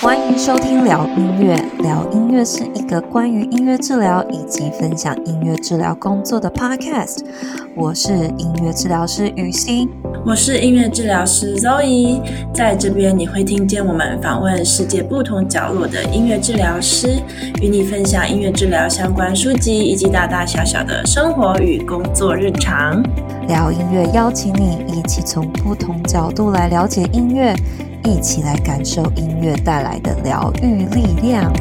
[0.00, 1.56] 欢迎收听聊音乐。
[1.78, 7.24] 聊音乐是一个关于音乐治疗以及分享音乐治疗工作的 podcast。
[7.74, 9.88] 我是音乐治疗师雨欣，
[10.24, 12.20] 我是音乐治疗师 Zoe。
[12.52, 17.18] 在这边你会听见我们访问世界不同角落的音乐治疗师，
[17.62, 23.02] 与你分享音乐治疗相关书籍以及大大小小的生活与工作日常。
[23.48, 27.54] 聊音乐邀请你一起从不同角度来了解音乐。
[28.06, 31.52] 一起来感受音乐带来的疗愈力量。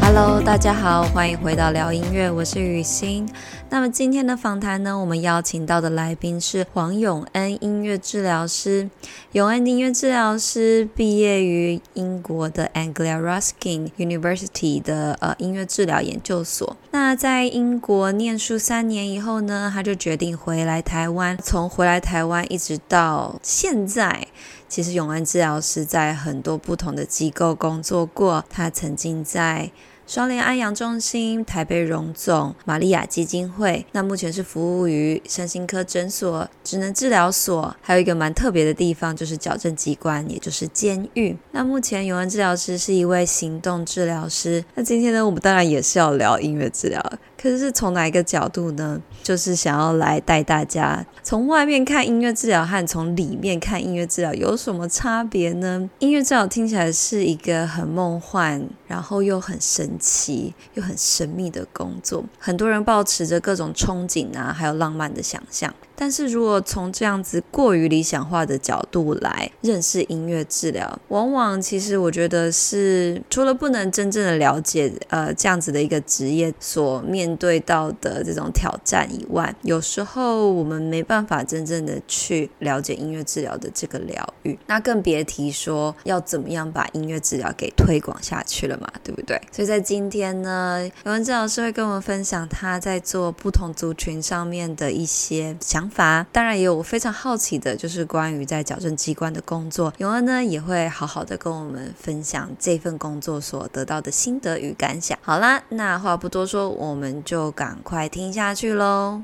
[0.00, 3.28] Hello，大家好，欢迎回到聊音乐，我是雨欣。
[3.74, 8.88] 那么今天的访谈呢，我们邀请到的来宾是黄永恩音乐治疗师。
[9.32, 16.76] 永恩音乐治疗师毕业于英国的 Anglia Ruskin University 的呃音乐治疗研究所。
[16.92, 21.36] 那在英国念书三年以后呢，他就决定回来台湾。
[21.42, 24.28] 从回来台湾一直到现在，
[24.68, 28.44] 其实永恩治疗师在很多不同的机构工作过。
[28.48, 29.72] 他曾经在
[30.06, 41.34] 双联安阳中心、台北荣总、玛利亚基金会，那目前是服务于身心科诊所、职能治疗所，还有一个蛮特别的地方，就是矫正机关，也就是监狱。
[41.52, 44.62] 那目前永恩治疗师是一位行动治疗师。
[44.74, 47.02] 那今天呢，我们当然也是要聊音乐治疗。
[47.44, 49.02] 可是是从哪一个角度呢？
[49.22, 55.90] 就是想要来带大家从外面看音乐治疗和从里面看音乐治疗有什么差别呢？
[55.98, 65.74] 音乐治疗听起来是一个很梦幻，然后又很神奇又很神秘的工作，很多人抱持着各种憧憬啊，还有浪漫的想象。
[65.96, 89.40] 但是如果从这样子过于理想化的角度来认识音乐治疗，往往其实我觉得是除了不能真正的了解呃这样子的一个职业所面对到的这种挑战以外，有时候我们没办法真正的去了解音乐治疗的这个疗愈，那更别提说要怎么样把音乐治疗给推广下去了嘛，对不对？
[89.52, 96.26] 所以在今天呢，永恩治疗师会跟我们分享他在做不同族群上面的一些想想法。
[96.32, 105.18] 当然也有我非常好奇的，就是关于在矫正机关的工作，永恩呢也会好好的跟我们分享这份工作所得到的心得与感想。
[105.20, 109.22] 好啦，那话不多说，我们就赶快听下去喽。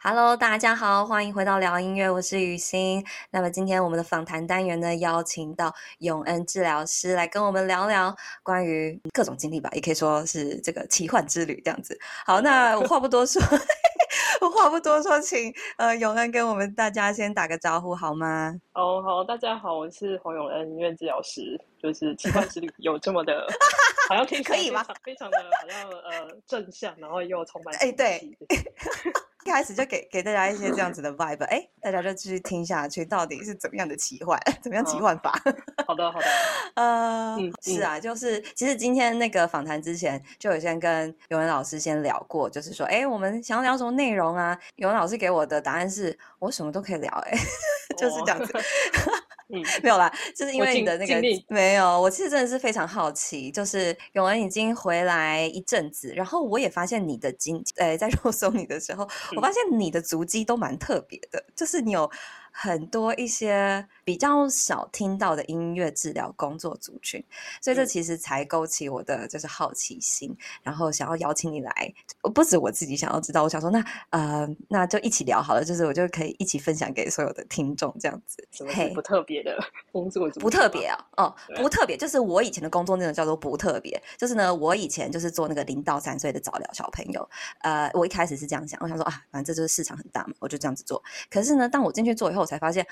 [0.00, 3.02] Hello，大家好，欢迎回到疗音乐，我是雨欣。
[3.30, 8.14] 那么今天我们的访谈单元呢，邀请到永恩治疗师来跟我们聊聊
[8.44, 11.98] 关于各种经历吧，也可以说是这个奇幻之旅这样子。
[12.26, 13.42] 好，那我话不多说。
[14.40, 18.54] 我话不多说，请呃永恩跟我们大家先打个招呼好吗？
[18.74, 23.46] 哦，好，大家好，我是黄永恩音乐治疗师，就是奇幻之旅 有这么的，
[24.08, 24.84] 好像可以可以吗？
[25.02, 28.20] 非常的好像呃正向，然后又充满哎对。
[29.44, 35.38] 一开始就给给大家一些这样子的 vibe，哎，大家就继续听下去，到底是怎么样的奇幻，怎么样奇幻法？
[35.76, 36.26] 哦、好的，好的。
[36.76, 44.58] 呃，嗯、是啊，就是其实今天那个访谈之前，就有先跟永文老师先聊过，就是说，哎，我们想要聊什么内容啊？
[44.76, 47.38] 永文老师给我的答案是，我什么都可以聊，哎，
[47.98, 48.50] 就是这样子。
[49.48, 62.10] 嗯，没有啦，就是因为你的那个没有，我其实真的是非常好奇，就是永恩已经回来一阵子，然后我也发现你的经，呃，在 肉搜你的时候，嗯、我发现你的足迹都蛮特别的，就是你有。
[62.56, 67.22] 很多一些比较少听到的音乐治疗工作族群，
[67.60, 71.92] 所以这其实才勾起我的就是好奇心，嗯、然后想要邀请你来。
[72.32, 78.46] 不止我自己想要知道，我想说那呃那就一起聊好了，就是我就可以一起分享给所有的听众这样子。
[78.52, 79.58] 什么是不特别的
[79.90, 80.38] 工作族？
[80.38, 87.28] 不特别啊，哦，不特别，就是我以前的工作内容叫做不特别，就是呢，我以前就是做那个零到三岁的早疗小朋友。
[87.62, 91.02] 呃，我一开始是这样想，我想说啊，反正这就是市场很大嘛，我就这样子做。
[91.28, 92.86] 可是呢，当我进去做以后，我才发现，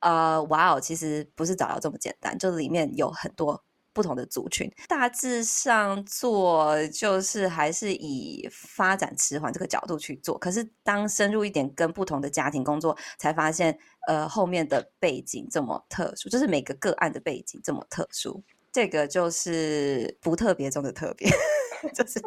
[0.00, 4.70] 呃，哇哦，其实不是找到这么简单，就是里面有很多不同的族群。
[4.88, 13.78] 大致上做就是还是以发展迟缓这个角度去做，可是当深入一点跟不同的家庭工作，才发现，
[14.08, 18.42] 呃，后面的背景这么特殊，就是每个个案的背景这么特殊，
[18.72, 21.30] 这个就是不特别中的特别，
[21.94, 22.20] 就是。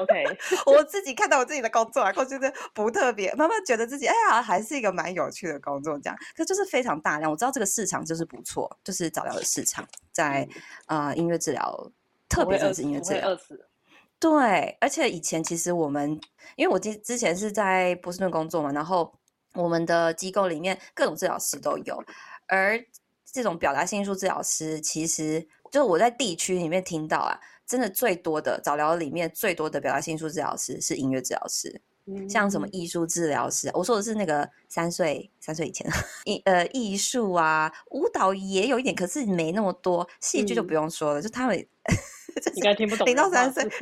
[0.00, 0.24] OK，
[0.66, 7.30] 我自己看到我自己的工作啊，我觉得不特别，慢慢觉得自己哎呀，还是一个蛮有趣的工作，这样，可就是非常大量。
[7.30, 10.48] 我知道这个市场就是不错，就是早疗的市场，在
[10.86, 11.90] 啊、呃、音乐治疗，
[12.28, 13.36] 特别是音乐治疗。
[14.18, 16.18] 对，而且以前其实我们，
[16.56, 19.12] 因为我之之前是在波士顿工作嘛，然后
[19.54, 22.02] 我们的机构里面各种治疗师都有，
[22.46, 22.82] 而
[23.30, 27.38] 这种表达性艺术治疗师，其实就是我在地区里面听到啊。
[27.66, 35.86] 真的最多的早疗里面最多的表达性艺术治疗师是音乐治疗师，嗯、像什么艺术治疗师，我说的是那个三岁三岁以前
[36.24, 40.08] 艺呃艺术啊，舞蹈也有一点，可是没那么多。
[40.20, 41.58] 戏剧就不用说了，嗯、就他们
[42.54, 43.06] 应该听不懂。
[43.06, 43.80] 零到三岁， 没错，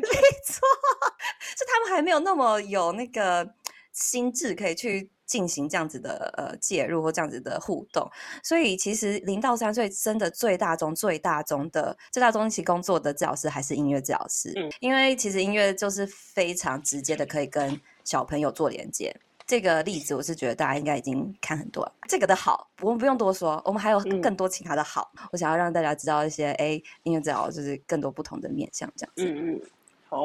[1.57, 3.55] 就他们还没有那么有那个
[3.93, 5.12] 心智可以去。
[5.33, 8.07] 进行这样子的呃介入或这样子的互动，
[8.43, 19.11] 所以其实零到三岁真的最大宗、最大宗的最大宗一起工作的治疗师还是音乐治疗师，嗯，因为其实音乐就是非常直接的可以跟小朋友做连接。
[19.47, 29.61] 这个例子我是觉得大家应该已经看很多了，这个的好，我们不用多说，我们还有更多其他的好，嗯、我想要让大家知道一些，哎，音乐治疗就是更多不同的面向这样子，嗯嗯。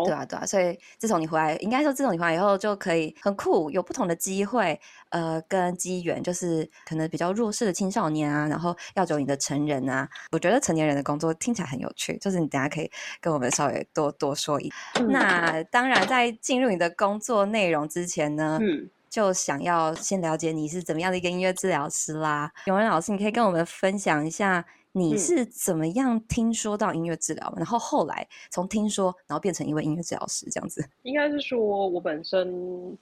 [0.06, 4.80] 对啊，对啊，所以自从你回来，应该说自从你回来以后，就可以很酷，有不同的机会，
[5.10, 10.08] 呃，跟机缘，就是可能比较弱势的青少年啊，然后要走你的成人啊。
[10.32, 12.92] 我觉得成年人的工作听起来很有趣，就是你等下可以
[13.22, 14.72] 跟我们稍微多多说一。
[15.00, 22.52] 嗯、那当然，在进入你的工作内容之前呢，嗯，就想要先了解你是怎么样的一个音乐治疗师啦。
[22.66, 24.66] 永恩老师，你可以跟我们分享一下。
[24.98, 30.84] 你是怎么样听说到音乐治疗，嗯、然后后来从听说，然后变成一位音乐治疗师这样子？
[31.04, 32.98] 应该是说，我本身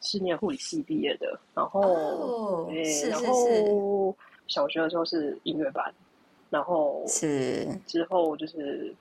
[0.00, 4.14] 是念护理系毕业的，然后，哦欸、是是是，然后
[4.46, 5.92] 小学的时候是音乐班，
[6.50, 8.94] 然后是之后就是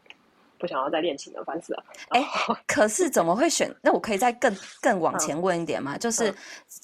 [0.58, 1.84] 不想要再练琴了，烦死了。
[2.08, 2.28] 哎、欸，
[2.66, 3.70] 可是怎么会选？
[3.82, 5.98] 那我可以再更更往前问一点吗？
[5.98, 6.34] 嗯、就是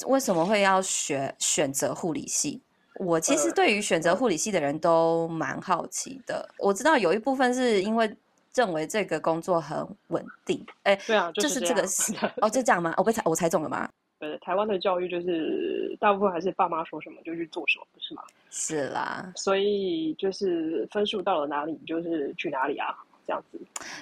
[0.07, 2.62] 为什么会要学选择护理系？
[3.00, 6.48] 我其实对于选择护理系的人都蛮好奇的。
[6.57, 8.13] 呃、我知道有一部分是因为
[8.54, 10.63] 认为这个工作很稳定。
[10.84, 12.94] 哎，对啊，就是这个是哦，就这样吗？
[12.98, 13.90] 我被猜，我猜中了吗？
[14.19, 18.22] 对，台湾的教育就是大部分还是爸妈说什么就去做什么，不是吗？
[18.50, 22.94] 是啦，所以就是分数到了哪里，就是去哪里啊。
[23.29, 23.59] 这样子，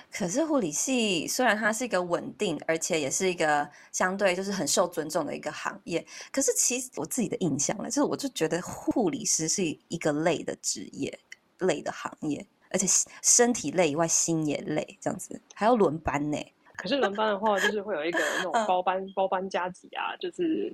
[0.09, 11.19] 可是护理系虽然它是一个稳定，而且也是一个相对就是很受尊重的一个行业，可是其实我自己的印象呢，就是我就觉得护理师是一个累的职业，
[11.59, 12.87] 累的行业，而且
[13.21, 16.37] 身体累以外，心也累，这样子还要轮班呢。
[16.77, 20.73] 可是轮班的话，就是会有一个那种包班包班加急啊，就是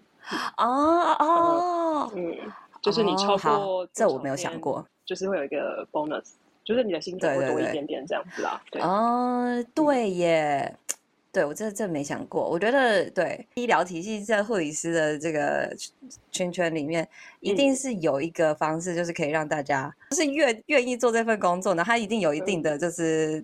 [0.57, 2.37] 哦哦，嗯，
[2.83, 6.33] 就是你超过这我没有想过，就是会有一个 bonus。
[6.63, 10.77] 就是你的薪水会多一点点这样子啦，对哦，对耶，
[11.29, 12.49] 对我这这没想过。
[12.49, 15.75] 我觉得对医疗体系在护理师的这个
[16.31, 17.05] 圈圈里面，
[17.41, 21.83] 一定是有一个方式，就是可以让大家就是愿愿意做这份工作呢。
[21.83, 23.43] 他一定有一定的就是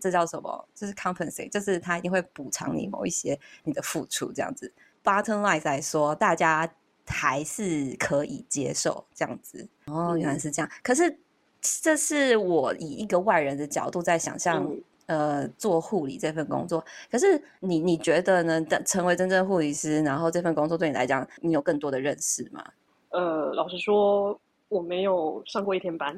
[0.00, 0.68] 这叫什么？
[0.72, 4.72] 就是 compensate，就是他一定会补偿你某一些你的付出这样子。
[5.02, 6.72] Bottom line 来说，大家
[7.06, 9.66] 还是可以接受这样子。
[9.86, 10.70] 哦，原来是这样。
[10.84, 11.18] 可是。
[11.60, 14.64] 这是我以一个外人的角度在想象，
[15.06, 16.84] 嗯、呃，做护理这份工作。
[17.10, 18.60] 可是你你觉得呢？
[18.86, 22.64] 成为真正护理师，然后这份工作对你来讲，你有更多的认识吗？
[23.10, 26.16] 呃，老实说，我没有上过一天班。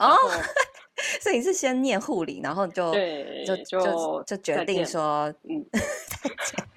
[0.00, 0.16] 哦，
[1.20, 2.92] 所以你是先念护理，然后就
[3.46, 5.64] 就就，就决定说，嗯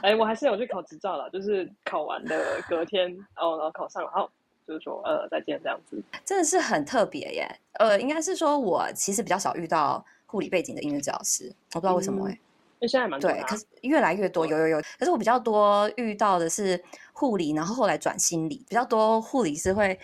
[0.02, 4.30] 哎，我还是有去考执照了，就是考完的隔天，哦，然后考上了，好。
[4.66, 7.60] 就是说，呃，再见这样子，真的是很特别耶。
[7.74, 12.38] 呃，应该是说我其实比较少遇到护理背景的音乐治疗师，我不知道为什么哎。
[12.88, 14.82] 现在蛮多、啊、对，可是越来越多，有有有。
[14.98, 16.82] 可是我比较多遇到的是
[17.12, 19.96] 护理，然后后来转心理，比较多护理师会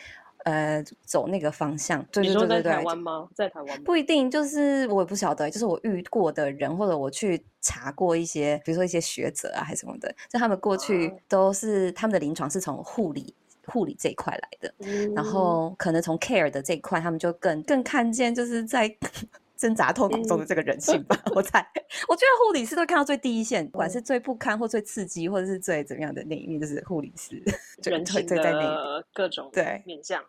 [0.45, 2.01] 呃走那个方向。
[2.13, 2.63] 对对对对对。
[2.63, 3.29] 在台湾吗？
[3.35, 3.83] 在台湾？
[3.83, 13.35] 不一定，就是我也不晓得，就是我遇过的人，或者我去查过一些，比如说一些学者啊，还是什么的，就他们过去都是、啊、他们的临床是从护理。
[13.69, 18.95] 护理这一块来的，嗯、然后可能从 care 的这一块，他们就更更看见，就是在。
[19.59, 21.59] 挣扎痛苦中的这个人性吧，嗯、我猜。
[22.09, 27.43] 我觉得护理师都看到最第一线，不管是最不堪或最刺激，或者是最怎么样的那一面，就是护理师
[27.91, 30.23] 人性的各种对面相。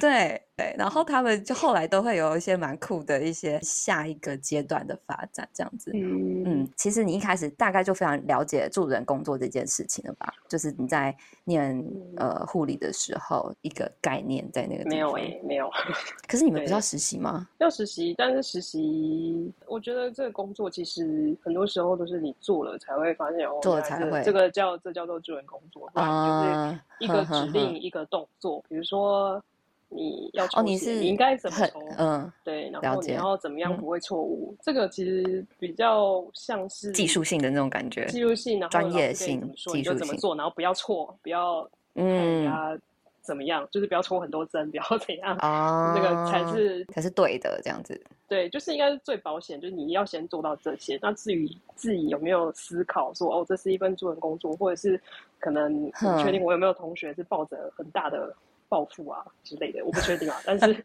[0.00, 5.90] 对对，然后他们就后来都会有一些蛮酷的一些下一个阶段的发展，这样子。
[5.94, 10.32] 嗯嗯，其实你一开始大概就非常了解助人工作这件事情了吧？
[10.48, 11.84] 就是你在念
[12.16, 15.68] 呃护理的时候，一个概念在那个没有哎、欸，没有。
[16.28, 17.48] 可是你们不是要实习吗？
[17.58, 24.22] 要实习，但是实习，我觉得这个工作其实很多时候都是你做了才会发现哦，做了才会。
[24.22, 29.42] 这个叫这叫做助人工作，就是一个指令一个动作，比如说
[29.88, 31.80] 你要抽血，你应该怎么抽？
[31.98, 34.56] 嗯，对，然后你要怎么样不会错误？
[34.62, 42.80] 这个其实比较像是技术性的那种感觉，技术性，然后专业性，技术性怎么做，然后不要错，不要嗯。
[43.26, 47.98] 怎么样，就是不要抽很多针，不要 怎样，啊，那个才是才是对的，这样子。
[48.28, 50.98] 对，就是应该是最保险，就是你要先做到这些。
[51.00, 55.00] 那至于自己有没有思考说，哦，这是一份助人工作，或者是
[55.38, 58.30] 可能不确定我有没有同学是抱着很大的
[58.68, 60.40] 抱负啊之类的，我不确定啊。
[60.44, 60.84] 但是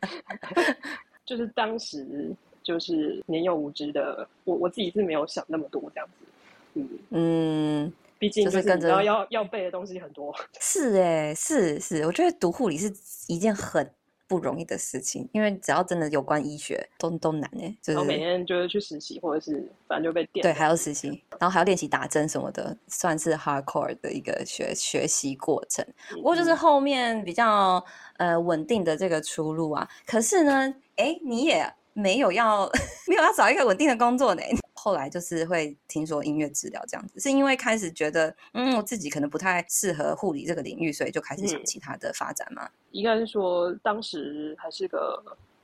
[1.25, 2.33] 就是当时
[2.63, 6.25] 就是年幼无知的我，我自己是没有想那么多这样子。
[6.73, 7.93] 嗯嗯。
[8.19, 12.93] 毕竟就是跟着要要背的东西很多，是哎，是是，我觉得读护理是
[13.29, 13.89] 一件很
[14.29, 17.75] 不容易的事情，因为只要真的有关医学，都都难哎。
[17.81, 20.43] 就是、然后每天就是去实习，或者是反正就被电。
[20.43, 25.83] 对，还要实习，然后还要练习打针什么的，算是 hardcore 的一个学学习过程。
[26.11, 27.83] 不过就是后面比较
[28.17, 32.69] 呃稳定的这个出路啊，可是呢，哎，你也没有要
[33.09, 34.41] 没有要找一个稳定的工作呢。
[34.81, 42.69] 后来就是会听说音乐治疗这样子，是因为开始觉得，嗯，我自己可能不太适合护理这个领域，所以就开始想其他的发展嘛。
[42.91, 45.21] 应该是说当时还是个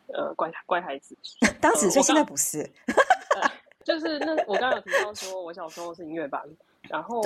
[0.08, 1.16] 呃乖乖孩子，
[1.62, 2.70] 当时所以现在不是，
[3.42, 3.50] 呃、
[3.86, 6.44] 就是那我刚刚有提到说，我小时候是音乐班，
[6.90, 7.24] 然后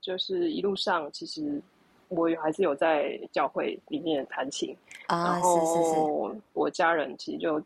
[0.00, 1.62] 就是一路上其实
[2.08, 7.62] 我还是有在教会里面弹琴啊，然后是是是，我家人其实就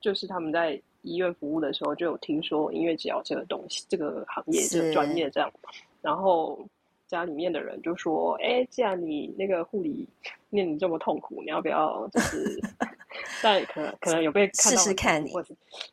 [0.00, 0.82] 就是他们在。
[1.02, 5.52] 医院服务的时候就有听说音乐治疗这个东西，这个行业这个专业这样，
[6.02, 6.58] 然后
[7.06, 10.08] 家里面的人就说：“哎，既然你那个护理
[10.48, 12.60] 念你这么痛苦，你要不要就是？
[13.42, 15.32] 但可能可能有被看到试试看你，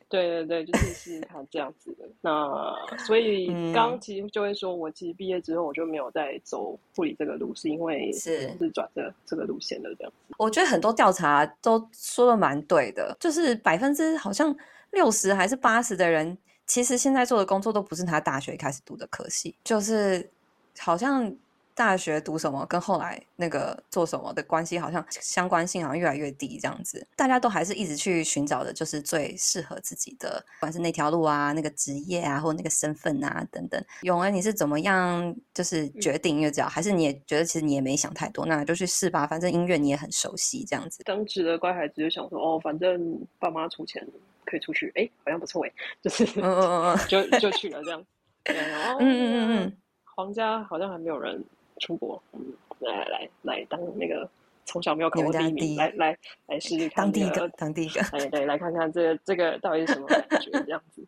[0.08, 2.08] 对对对，就是试试看这样子的。
[2.20, 10.34] 那所以刚刚其实就会说，我其实毕业之后我就没有再走护理这个路，是因为是是转这这个路线的这样子。
[10.38, 14.56] 我觉得很多调查都说的蛮对的，就是百分之好像。
[14.90, 20.30] 六十还是八十的人，其实现在做的工作都不是他大学开始读的科系，就是
[20.78, 21.34] 好像
[21.74, 27.06] 大学读什么跟后来那个做什么的关系，好像相关性好像越来越低这样子。
[27.14, 33.80] 大家都还是一直去寻找的，就是最适合自己的，不管是那条路啊、那个职业啊，或那个身份啊等等。
[34.02, 41.04] 永恩，你是怎么样就是决定音乐治疗，还是你也觉得其实你也没想太多，那就去试吧，反正音乐你也很熟悉这样子。
[41.04, 44.04] 当时的乖孩子就想说，哦，反正爸妈出钱。
[44.48, 48.04] 可以出去，哎，好像不错哎， 就是，嗯嗯嗯， 就就去了这样，
[48.44, 49.76] 对，然后，嗯嗯嗯嗯，
[50.16, 51.42] 皇家好像还没有人
[51.80, 52.40] 出国，嗯，
[52.80, 54.28] 来来来来当那个
[54.64, 61.06] 从小没有考过第一名，来来来试试看，当第一个，当第一个， 哎对，来看看这个这个到底是什么感觉，这样子，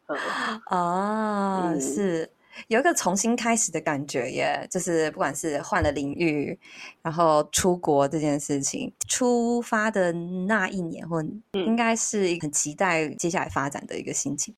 [0.67, 2.29] 啊，是。
[2.69, 6.59] 有一个重新开始的感觉耶，就是不管是换了领域，
[7.03, 14.55] 然后出国这件事情，出发的那一年，或应该是很期待接下来发展的一个心情。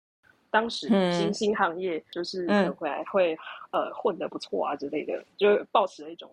[0.50, 3.32] 当时新兴行业就是回来会、
[3.71, 6.30] 嗯、呃混得不错啊之类的，就抱持了一种。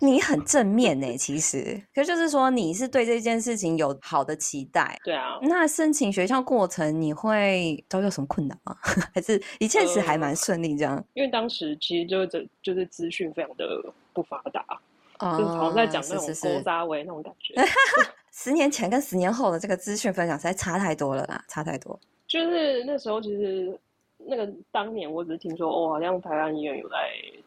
[0.00, 4.98] 你很正面呢，其实，可是就是说你是对这件事情有好的期待。
[5.04, 8.76] 对啊，那申请学校过程你会遭遇什么困难吗？
[9.14, 10.96] 还是一切是还蛮顺利这样？
[10.96, 13.64] 呃，因为当时其实就是就是资讯非常的
[14.12, 14.64] 不发达，
[15.18, 17.54] 哦，就是好像在讲那种勾扎维那种感觉。
[18.32, 21.98] 十年前跟十年后的这个资讯分享实在差太多了啦，差太多。
[22.26, 23.78] 就是那时候其实。
[24.26, 26.96] 那个当年我只是听说哦，好像台湾医院有在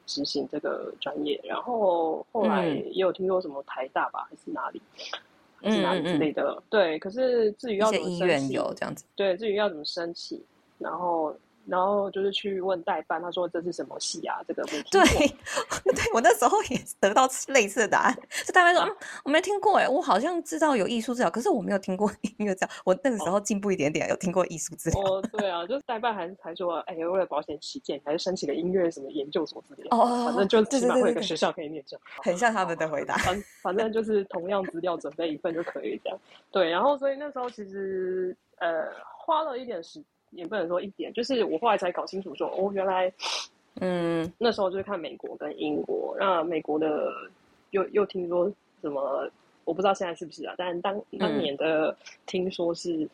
[0.06, 4.82] 执行这个专业，然后后来也有听说什么台大吧，还是哪里，
[5.62, 6.44] 还是哪里之类的。
[6.44, 9.06] 嗯嗯嗯对，可是至于要怎么申请，医院有这样子。
[9.16, 10.42] 对，至于要怎么申请，
[10.78, 11.36] 然后。
[11.70, 14.42] 然后就是去问代办，他说这是什么戏啊？
[14.48, 14.82] 这个没。
[14.92, 15.02] 对，
[15.94, 18.96] 对我那时候也得到类似的答案，就代办说、啊嗯、
[19.26, 22.70] 我没听过哎，我好像知道有艺术治疗，可是我没有听过音乐治疗。
[22.84, 25.02] 我那个时候进步一点点，有听过艺术治疗。
[25.02, 29.96] 哦， 对啊，就是代办还还说，哎，为了保险起见，还是申请了音乐什么研究所之类的。
[29.96, 32.02] 哦，反正就起码会有个学校可以念这样。
[32.24, 33.16] 很像他们的回答。
[33.24, 36.20] 反反正就是同样资料准备一份就可以这样。
[36.52, 40.06] 对，然后所以那时候其实呃花了一点时间。
[40.32, 43.12] 也不能说一点，就是我后来才搞清楚说，哦，原来，
[43.80, 47.12] 嗯，那时候就是看美国跟英国，那美国的
[47.72, 49.30] 又又听说什么，
[49.66, 51.96] 我不知道现在是不是啊，但当当年的
[52.26, 53.08] 听说是。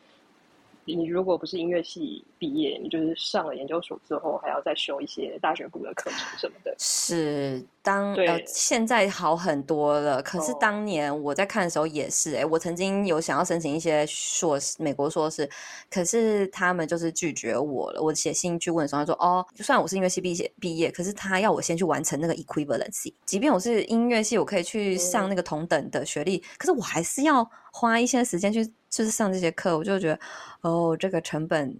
[0.94, 6.74] 你如果不是音乐系毕业，你就是上了研究所之后，还要再修一些大学部的课程什么的。
[6.78, 10.22] 是当呃，现在好很多了。
[10.22, 15.48] 可是当年我在看的时候也是，哎、哦，我曾经有想要申请一些硕士，美国硕士，
[15.90, 18.02] 可是他们就是拒绝我了。
[18.02, 30.18] 我写信去问的时候，他说：“哦，就算我是音乐系毕业毕业，可是他要我先去完成那个 equivalency，即便我是音乐系，我可以去上那个同等的学历，嗯、可是我还是要花一些时间去。”就是上这些课，我就觉得，
[30.62, 31.76] 哦，这个成本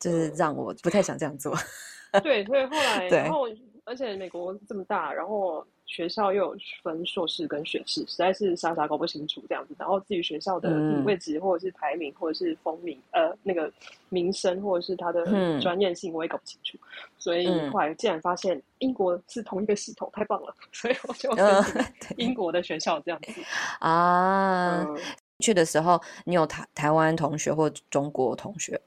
[0.00, 1.54] 就是让我不太想这样做。
[2.24, 3.46] 对，所以后来，然后
[3.84, 9.74] 而且美国这么大，然后学校又有分硕士跟学士，实在是傻傻搞不清楚这样子。
[9.78, 10.70] 然后至于学校的
[11.04, 13.72] 位置，或者是排名，或者是风名，呃，那个
[14.10, 15.24] 名声，或者是它的
[15.60, 16.78] 专业性，我也搞不清楚。
[17.16, 20.54] 所以后来竟然发现英国是同一个系统，太棒了！
[20.70, 21.30] 所以我就
[22.16, 23.40] 英国的学校这样子
[23.80, 24.84] 啊。
[24.84, 24.98] 嗯、
[25.40, 28.78] 去的时候，你有台台湾同学或中国同学？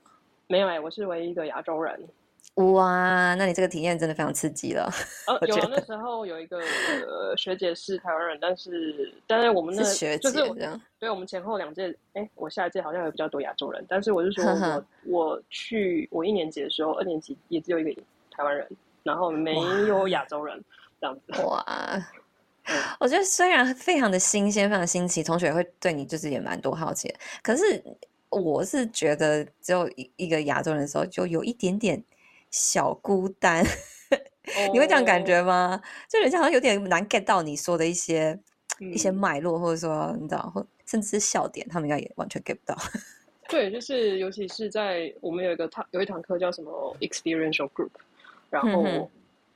[0.47, 2.07] 没有哎、欸，我是唯一一个亚洲人。
[2.55, 4.83] 哇，那你这个体验真的非常刺激了。
[5.25, 18.67] 呃、啊，有那时候有一个、呃、学姐是台湾人，但是但是我们那是学姐就是这样，对，我们前后两届，哎，我下一届好像有比较多亚洲人，但是我是说我，我我去我一年级的时候，二年级也只有一个台湾人，
[19.01, 19.55] 然后没
[19.87, 20.61] 有亚洲人
[20.99, 21.41] 这样子。
[21.43, 21.63] 哇，
[22.65, 27.81] 嗯、我觉得虽然非常的新鲜，非常新奇，同学也会对你就是也蛮多好奇的，可是
[28.29, 32.03] 我是觉得只有一一个亚洲人的时候，就有一点点。
[32.51, 33.65] 小孤单，
[34.73, 35.81] 你会这样感觉吗？Oh.
[36.09, 38.37] 就人家好像有点难 get 到你说的一些、
[38.79, 42.77] 嗯、一些脉络，或者说你知道，或甚至是笑点，他们应该也完全 get 不到。
[43.47, 47.89] 对，就是尤其是在我们有一个堂有一堂课叫什么 experiential group，
[48.49, 49.09] 然后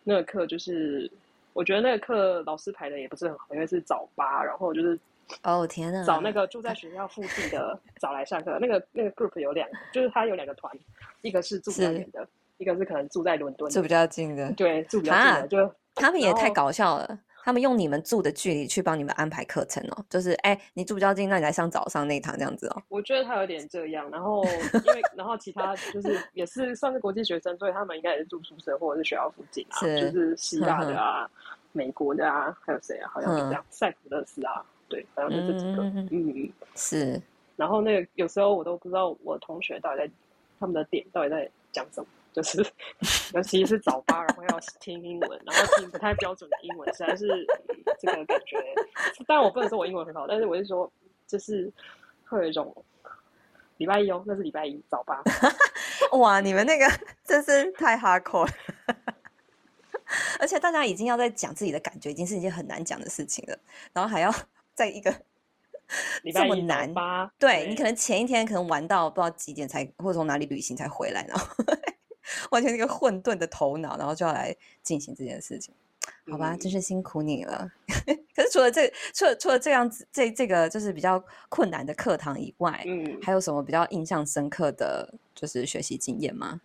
[0.03, 1.09] 那个课就是
[1.53, 4.99] 我觉得那个课老师排的也不是很好，因为是早八，然后就是
[5.43, 8.57] 哦天呐，找那个住在学校附近的找来上课。
[8.59, 10.73] 那个那个 group 有两个，就是他有两个团，
[11.21, 12.27] 一个是住在远的。
[12.57, 17.19] 一个是可能住在伦敦，住比较近的，对，住比较近的，就他们也太搞笑了。
[17.43, 22.81] 他们用你们住的距离去帮你们安排课程哦，就是哎，你住比较近，那你来上早上那一堂这样子哦。
[22.89, 31.29] 我觉得他有点这样，然后因为然后其他就是也是算是国际学生，所以他们应该也是住宿舍或者是学校附近啊，就是希腊的啊、
[31.71, 33.11] 美国的啊，还有谁啊？
[33.13, 35.83] 好像是这样，塞浦路斯啊，对，好像就这几个。
[35.83, 37.21] 嗯，是。
[37.55, 40.11] 然后那个有时候我都不知道我同学到底在
[40.59, 42.07] 他们的点到底在讲什么。
[42.35, 42.65] 就是，
[43.33, 48.57] 尤其是早八，然后要听英文，然后听不太标准的英文，实在是、嗯、这个感觉。
[49.25, 50.91] 当然，我不能说我英文很好，但是我是说，
[51.25, 51.71] 就是
[52.27, 52.75] 会有一种
[53.77, 55.23] 礼拜一哦，那是礼拜一早八。
[56.19, 56.85] 哇，你们那个
[57.23, 58.53] 真是太 hardcore 了，
[60.39, 63.57] 而且大家已经要在讲自己的感觉，已经是一件很难讲的事情了，
[63.93, 64.29] 然后还要
[64.73, 65.13] 在一个。
[66.33, 67.31] 这么难吧？
[67.37, 71.45] 对，对你可能前一天可能玩到不知道几点才，或者从哪里旅行才回来，然后
[72.51, 75.73] 完全一个混沌的头脑，然后就要来进行这件事情，
[76.29, 76.53] 好吧？
[76.53, 77.71] 嗯、真是辛苦你了。
[78.35, 86.61] 可是除了这，除了除了这样子，这这个就是比较困难的课堂以外，嗯，还有什么比较印象深刻的就是学习经验吗？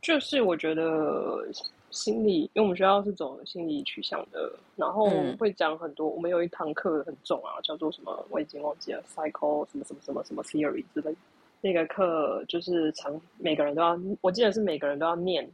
[0.00, 1.44] 就是我觉得。
[1.90, 6.06] 心理，因为我们学校是走心理取向的，然后会讲很多。
[6.10, 8.26] 嗯、我们有一堂课很重啊，叫做什么？
[8.28, 11.16] 我已经忘记了，psycho 什么什么什么什么 theory 之类。
[11.60, 15.48] 那个课就是常每个人都要，我记得是每个人都要念，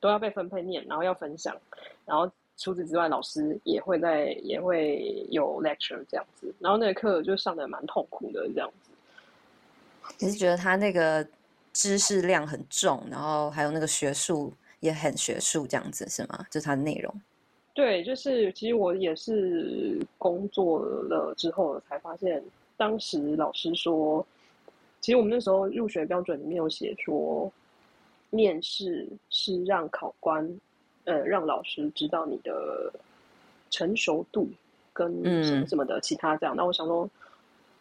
[0.00, 1.56] 都要被分配念，然后要分享。
[2.04, 6.54] 然后除此之外，老师也会在也会有 lecture 这样子。
[6.58, 8.90] 然后那个课就上的蛮痛苦的这样子。
[10.18, 11.26] 你是觉得他那个
[11.72, 14.52] 知识量很重，然后还有那个学术？
[14.80, 16.44] 也很学术这样子是吗？
[16.50, 17.22] 就是它的内容。
[17.72, 22.44] 对，就是其实我也是工作了之后才发现，
[22.76, 24.26] 当时老师说，
[25.04, 27.52] 其实我们那时候入学标准里面有写说，
[28.30, 30.48] 面试是让考官，
[31.04, 32.90] 呃，让老师知道你的
[33.68, 34.48] 成熟度
[34.94, 35.12] 跟
[35.44, 36.56] 什么什么的其他这样。
[36.56, 37.06] 那、嗯、我想说，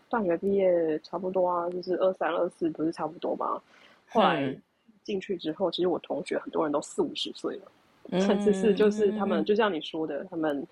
[0.09, 3.61] 大学毕业差不多啊，就是二三二四不是差不多吗？
[4.09, 4.41] 后来。
[4.41, 4.61] 嗯
[5.05, 7.71] 进去之后，其实我同学很多人都四五十岁了，
[8.11, 10.65] 嗯、 甚至是就是他们，就像你说的，他们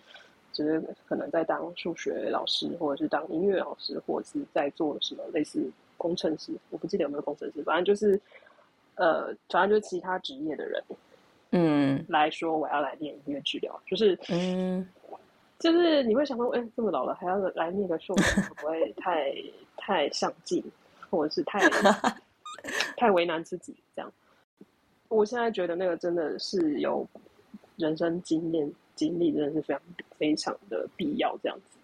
[0.54, 5.70] 只是可能在当数学老师，或者是当音乐老师，或者是在做什么类似
[6.02, 8.20] 工程师，我不记得有没有工程师，反正就是
[8.96, 10.84] 呃，反正就是其他职业的人，
[11.52, 14.88] 嗯，来说我要来念音乐治疗，就是嗯，
[15.60, 19.32] 就是你会想说，哎、欸，这么老了还要来念个硕士，会不会太
[19.78, 20.64] 太上进，
[21.12, 21.60] 或者是太
[22.98, 24.12] 太为难自己这样？
[25.08, 27.08] 我现在觉得那个真的是有
[27.76, 29.82] 人生经验经历，真的是非常
[30.18, 31.78] 非常的必要这样子。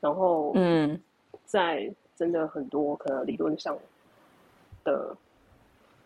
[0.00, 0.98] 然后，嗯，
[1.44, 3.76] 在真的很多可能理论上
[4.84, 5.16] 的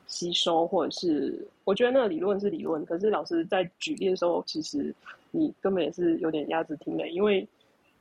[0.07, 4.95] 吸收，或者是我觉得那个理论是理论，可是老师在举例的时候，其实
[5.33, 7.47] 你根本也是有点鸭子听的，因为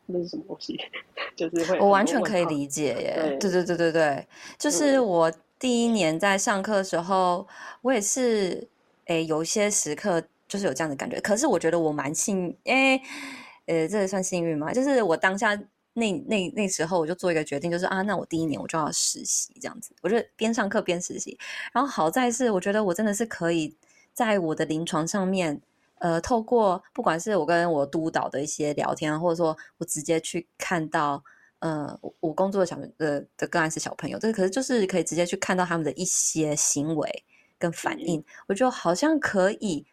[0.05, 0.79] 那是什么东西？
[1.35, 3.13] 就是会我完全可以理解耶。
[3.39, 5.29] 对对对对对对，就是我。
[5.59, 7.47] 第一年在上课的时候，
[7.83, 8.67] 我也是，
[9.05, 11.21] 诶、欸，有一些时刻就是有这样的感觉。
[11.21, 14.73] 可是我觉得我蛮幸，诶、欸，呃，这也算幸运吗？
[14.73, 15.57] 就是我当下
[15.93, 19.95] 那那那时候，我就做一个决定，就是啊，那我第一年我就要实习这样子。
[20.01, 21.37] 我就边上课边实习，
[21.71, 23.75] 然后好在是，我觉得我真的是可以
[24.13, 25.61] 在我的临床上面。
[25.99, 31.23] 呃，透过不管是我跟我督导的一些聊天，或者说我直接去看到，
[31.59, 37.23] 呃，我工作的小朋的的个案是小朋友，这个可是就是可以直接去看到他们的一些行为
[37.57, 39.85] 跟反应，嗯、我就好像可以。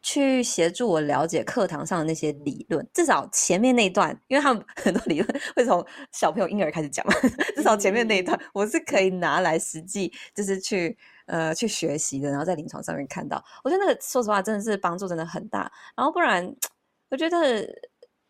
[0.00, 7.12] 去协助我了解课堂上的那些理论，至少前面那一段，因为他们 很多理论会从小朋友婴儿开始讲嘛，
[7.56, 15.70] 至少前面那一段我是可以拿来实际就是去呃去学习的，然后在临床上面看到，我觉得那个说实话真的是帮助真的很大。
[15.96, 16.54] 然后不然，
[17.10, 17.68] 我觉得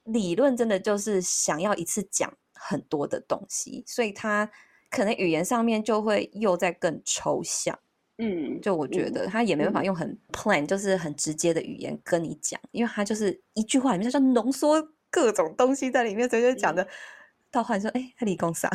[0.04, 4.50] 理论真的就是想要一次讲很多的东西，所以他
[4.90, 7.78] 可能语言上面就会又在更抽象。
[8.20, 16.88] 嗯，就我觉得他也没办法用很 plain，、嗯、就是很直接的语言跟你讲，因为他就是一句话里面，他就浓缩各种东西在里面，所以就讲的、嗯、
[17.52, 18.68] 到后来说，哎、欸，他理工啥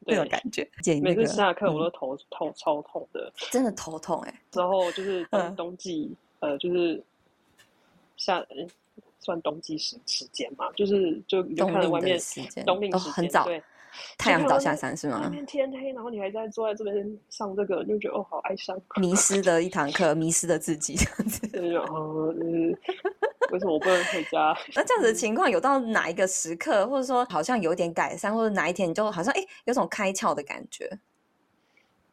[0.00, 0.68] 那种感觉。
[1.02, 4.40] 每次下课我都头、嗯、头超痛的， 真的头痛哎、欸。
[4.52, 7.02] 然后就是冬冬季、嗯，呃，就是
[8.18, 8.44] 夏，
[9.18, 13.44] 算冬季时时间嘛，就是就你就看到外面时间冬令时间、哦、很早。
[13.44, 13.62] 对
[14.16, 15.30] 太阳早下山是吗？
[15.46, 18.80] 天黑，然后你还在坐在这边上这个，就觉得哦，好哀伤。
[18.96, 21.46] 迷失的一堂课，迷失的自己这样子。
[21.48, 22.76] 对，哦，嗯，
[23.50, 24.56] 为什么我不能回家？
[24.74, 30.90] 那这样子的情况有到哪一个时刻，或者说好像有点改善，或者哪一天你就好像哎，有种开窍的感觉？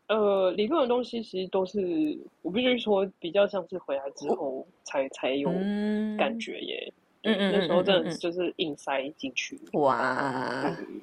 [0.08, 5.50] 呃，理论的东西其实都是我必须说，比较像是回来之后才才有
[6.18, 6.94] 感觉耶。
[7.24, 9.60] 嗯嗯，那时候真的就是硬塞进去。
[9.74, 10.64] 哇。
[10.80, 11.02] 嗯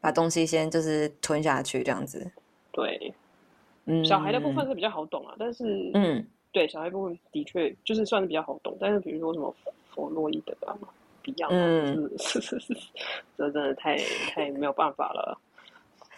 [0.00, 2.30] 把东西先就是吞下去这样子，
[2.72, 3.12] 对，
[3.84, 9.54] 嗯，小孩的部分是比较好懂啊，但是，嗯，对，小孩部分的确就是算是比较好懂，但是比如说什么
[9.94, 10.74] 弗洛伊德啊、
[11.20, 12.74] 比亚，嗯， 是是是，
[13.36, 13.98] 这真的太
[14.30, 15.38] 太没有办法了。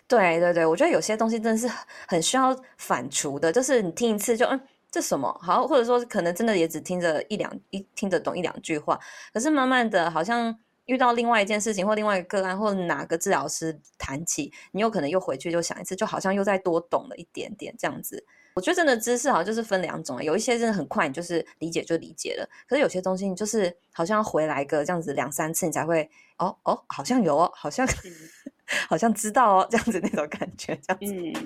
[0.07, 1.66] 对对对，我觉得有些东西真的是
[2.07, 8.97] 很需要反刍的，就是你听一次就嗯，这什么好，或者说可能真的也只听着一两一听得懂一两句话，
[9.33, 10.57] 可是慢慢的好像。
[10.93, 18.23] 遇到另外一件事情，或另外一个个案，或哪个治疗师谈起，你有可能又回去就想一次，就好像又再多懂了一点点这样子。
[18.55, 22.47] 我觉得真的知识好像就是分两种，有一些真的很快，你就是理解就理解了。
[22.69, 28.13] 可是有些东西你就是好像要回来个这样子两三次，你才会哦哦，好像有哦，好像、嗯、
[28.91, 31.41] 好像知道哦，这样子那种感觉，这样子。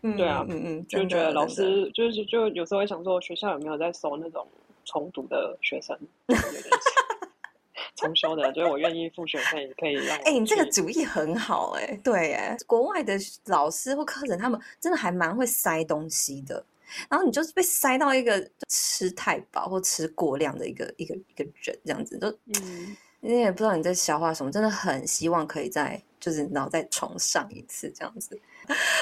[0.00, 4.48] 嗯，对啊，嗯嗯，就觉得老师就是就有时候会想说，学校有没有在收那种
[4.86, 5.98] 重读的学生？
[7.96, 10.16] 重修的，所以我愿意付学费，可以让。
[10.18, 13.14] 哎、欸，你这个主意很好哎、欸，对哎，国外的
[13.46, 16.64] 老师或课程，他们真的还蛮会塞东西的。
[17.08, 22.28] 然后你就是被塞到一个吃太饱或吃过量的一个一个一个人，这样子都，
[22.60, 28.40] 嗯，你也不知道你在消化什么，真的很希望可以再就是脑再重上一次这样子。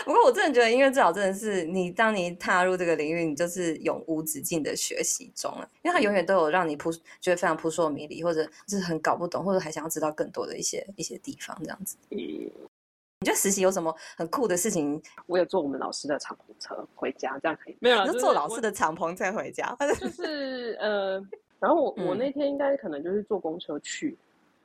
[0.06, 11.98] 不过我真的觉得音乐治疗真的是你，当你踏入这个领域，你就是永无止境的学习中了，因为它永远都有让你扑觉得非常扑朔迷离，或者就是很搞不懂，或者还想要知道更多的一些一些地方这样子。
[12.08, 15.00] 嗯，你觉得实习有什么很酷的事情？
[15.26, 17.76] 我有坐我们老师的敞篷车回家，这样可以？
[17.80, 19.76] 没有，就坐老师的敞篷车回家。
[19.98, 21.22] 就是呃，
[21.58, 24.16] 然后我、嗯、我那天应该可能就是坐公车去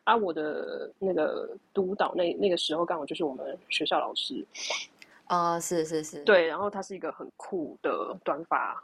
[0.06, 4.46] 啊，我的那个督导那那个时候刚好就是我们学校老师。
[5.26, 8.82] 啊、哦，是是是，对，然后她是一个很酷的短发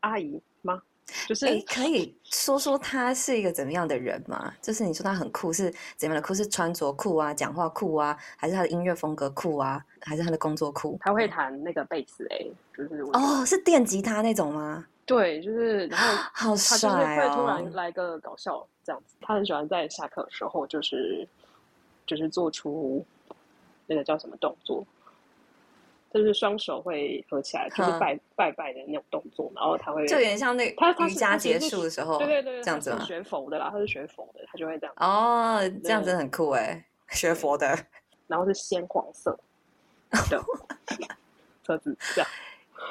[0.00, 0.82] 阿姨吗？
[1.28, 4.52] 就是可以说说她是一个怎么样的人吗？
[4.60, 6.34] 就是你说她很酷是怎么样的酷？
[6.34, 10.98] 是穿着酷啊，讲话酷啊，还是她的音乐风格酷啊，还是她的工作酷？
[11.00, 14.86] 她会弹那个贝斯诶，就是哦，是电吉他那种吗？
[15.10, 19.16] 对，就是然后好帅哦，他就是会突然来个搞笑这样子。
[19.20, 21.26] 他很喜欢在下课的时候，就是
[22.06, 23.04] 就是做出
[23.86, 24.86] 那个叫什么动作。
[26.12, 33.04] 就是双手会合起来，就是拜拜拜的那种动作，然后他会就有点像那他瑜伽结束的时候，对对对，这样子吗？
[33.04, 34.94] 学佛的啦，他是学佛的，他就会这样。
[34.96, 37.76] 哦，这样真的很酷哎，学佛的，
[38.26, 39.38] 然后是鲜黄色
[40.28, 40.44] 的
[41.64, 42.28] 车子，这样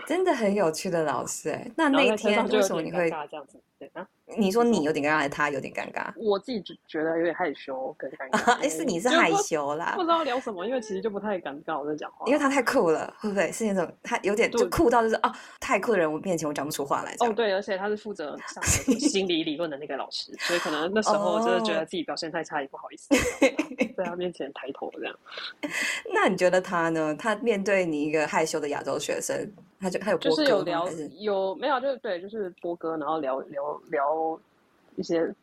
[0.05, 1.69] 真的很有趣的老师哎。
[1.75, 3.61] 那那一天为什么你会这样子？
[3.79, 4.05] 对啊。
[4.37, 6.13] 你说你有点尴尬，还是他有点尴尬？
[6.15, 8.51] 我自己就觉得有点害羞跟尴 尬。
[8.59, 12.27] 哎，是你是害羞啦，不知道聊什么，因为其实就不太敢跟我在讲话。
[12.27, 17.15] 因为他太酷了，会不会是那种他有点就酷到就是啊，太酷的人我面前我讲不出话来。
[17.19, 23.09] 哦，对，而且他是负责上心理理论的那个老师，所以可能那时候就是觉得自己表现太差，也不好意思
[23.97, 25.15] 在他面前抬头这样。
[26.13, 27.15] 那你觉得他呢？
[27.17, 30.87] 他面对你一个害羞的亚洲学生，他就他有就是有聊
[31.17, 31.79] 有没有？
[31.79, 34.39] 就是对，就是播歌，然后聊聊聊。
[34.95, 35.33] 一些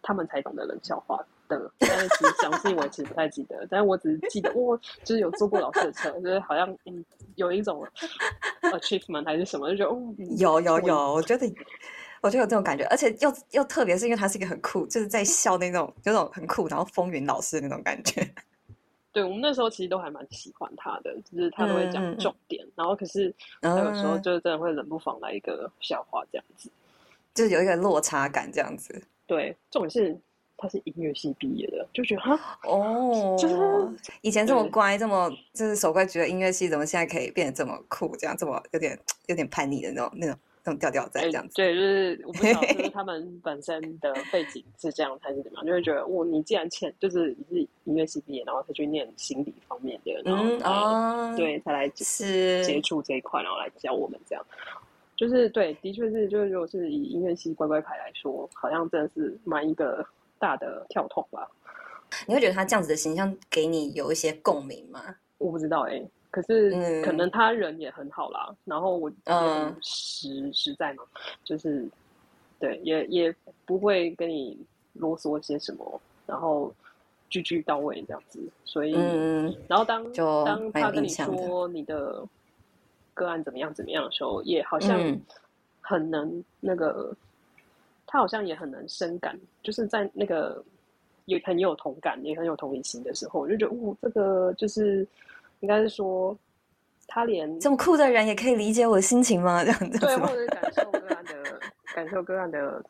[0.00, 7.84] 他们才懂的冷笑话的，但是其实详细我其实不太记得，但是我只是记得我 就是有坐过老师的车，就是好像嗯有一种
[8.62, 11.52] achievement 还是什么，就觉得哦、嗯、有有有，我觉得
[12.20, 18.24] 我就有这种感觉，而且又又特别是因为他是一个很酷，就是在笑那种有那种很酷，然后风云老师的那种感觉。
[19.10, 26.70] 对，我们那时候其实都还蛮喜欢他的，就是他都会讲重点，嗯、然后可是他有时候就真的会冷不防来一个笑话这样子，
[27.36, 29.00] 就是有一个落差感这样子。
[29.28, 30.18] 对，重点是。
[30.58, 33.54] 他是音乐系毕业的，就觉得哈哦，就是
[34.22, 38.16] 以前这么乖，这么就是守规矩的音乐系，怎么现在可以变得这么酷？
[38.16, 41.56] 这样这么有点有点叛逆的那种那种那种调调在这样子。
[41.56, 54.42] 对，就是我不知道，就是 他们本身的背景是这样还是怎么样，就会觉得哦，你既然欠就是你是音乐系毕业，然后才去念心理方面的，然后嗯对，才来是接触这一块，然后来教我们这样。
[55.16, 60.06] 就是对，的确是，就是如果是以音乐系乖乖牌来说，好像真的是蛮一个。
[60.38, 61.50] 大的跳痛吧，
[62.26, 65.16] 你会觉得他这样子的形象给你有一些共鸣吗？
[65.38, 68.54] 我不知道哎、欸，可是、嗯、可能他人也很好啦。
[68.66, 71.02] 然后我嗯实实在嘛，
[71.42, 71.88] 就是
[72.58, 74.58] 对，也也不会跟你
[74.92, 76.70] 啰嗦些什么，然后
[77.30, 78.38] 句句到位这样子。
[78.66, 82.22] 所以，嗯、然后当就当他跟你说你的
[83.16, 85.00] 个案怎么样怎么样的时候，也好像
[85.80, 87.12] 很能那个。
[88.08, 90.62] 他好像也很能深感，就是在那个
[91.24, 95.04] 也很有同感，也很有同理心的时候，我就觉得，哦，这个就是
[95.58, 96.34] 应该是说，
[97.08, 99.64] 他连这么酷的人也可以理解我的心情吗？
[99.64, 101.60] 这样子，对，或者感受个案的
[101.96, 102.82] 感受个案的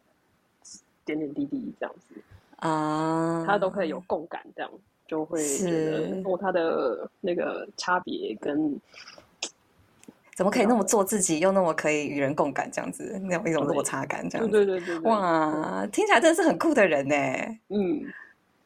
[1.07, 2.15] 点点滴滴，这样子
[2.57, 4.71] 啊，他都可以有共感，这样
[5.09, 8.79] 就会觉得，哦，他的那个差别跟。
[10.37, 14.53] 怎么可以那么做自己，又那么可以与人共感，这样子那种一种落差感，这样子。
[14.53, 15.11] 对对对对，对。
[15.11, 17.17] 哇，听起来真的是很酷的人呢。
[17.69, 18.05] 嗯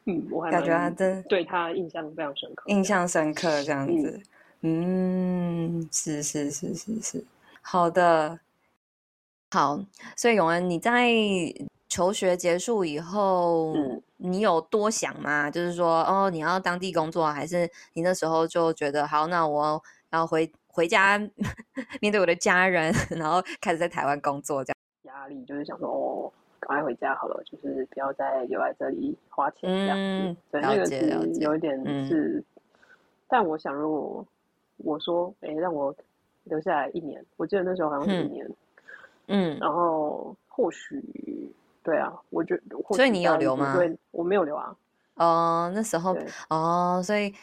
[0.03, 4.21] 嗯，我还感觉他真对他印象非常深刻，印象深刻这样子。
[4.59, 7.25] 嗯，嗯，是是是是是，
[7.61, 8.37] 好的。
[9.51, 9.79] 好，
[10.17, 11.09] 所以永恩，你在
[11.87, 15.49] 求学结束以后，嗯，你有多想吗？
[15.49, 19.81] 就是说，哦，你要当地工作，还是你那时候就觉得，好，那我
[20.11, 20.51] 要回。
[20.71, 21.17] 回家
[22.01, 30.01] 面对我的家人，然后开始在台湾工作，这样压力就是想说哦，赶快回家好了，就是不要再留在这里花钱这样子。
[30.01, 32.45] 嗯、对，那个是有一点是，嗯、
[33.27, 34.25] 但我想如果
[34.77, 35.93] 我说哎，让我
[36.45, 38.49] 留下来一年，我记得那时候好像是一年，
[39.27, 41.53] 嗯，然后或许
[41.83, 43.75] 对啊，我觉得，所以你有留吗？
[43.75, 44.75] 对，我没有留啊。
[45.15, 46.17] 哦，那时候
[46.49, 47.33] 哦，所以。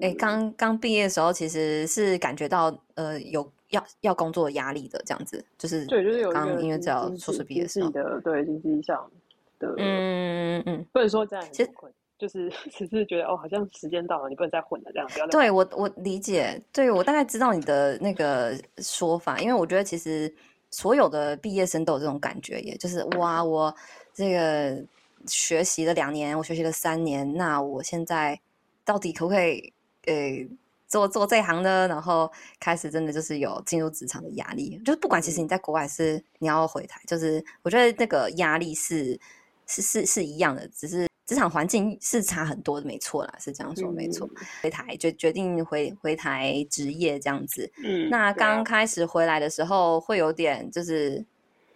[0.00, 9.10] 哎，刚刚毕业的时候，其实是感觉到呃有要要工作压力的，这样子，就是对，就是有刚因为只要硕士毕业时的对经济上
[9.58, 11.70] 的，嗯嗯嗯，不能说这样，其实
[12.18, 15.26] 就是 只是觉得哦，好像时间到了，你不能再混了，这样不要。
[15.28, 20.32] 对我我理解，对我大概知道你的那个说法，因为我觉得其实
[20.70, 23.74] 所有的毕业生都有这种感觉，也就是哇，我
[24.12, 24.84] 这个
[25.26, 28.38] 学习了两年，我学习了三年，那我现在
[28.84, 29.72] 到底可不可以？
[30.06, 30.48] 呃，
[30.88, 39.18] 做做这行的，然后开始真的就是有进入职场的压力，就是不管其实你在国外是你要回台，就是我觉得那个压力是
[39.66, 44.28] 是是是一样的，只是职场环境是差很多的，没错啦，是这样说，没错。
[44.62, 47.70] 回台就决定回回台职业这样子。
[47.84, 51.24] 嗯，那刚开始回来的时候会有点就是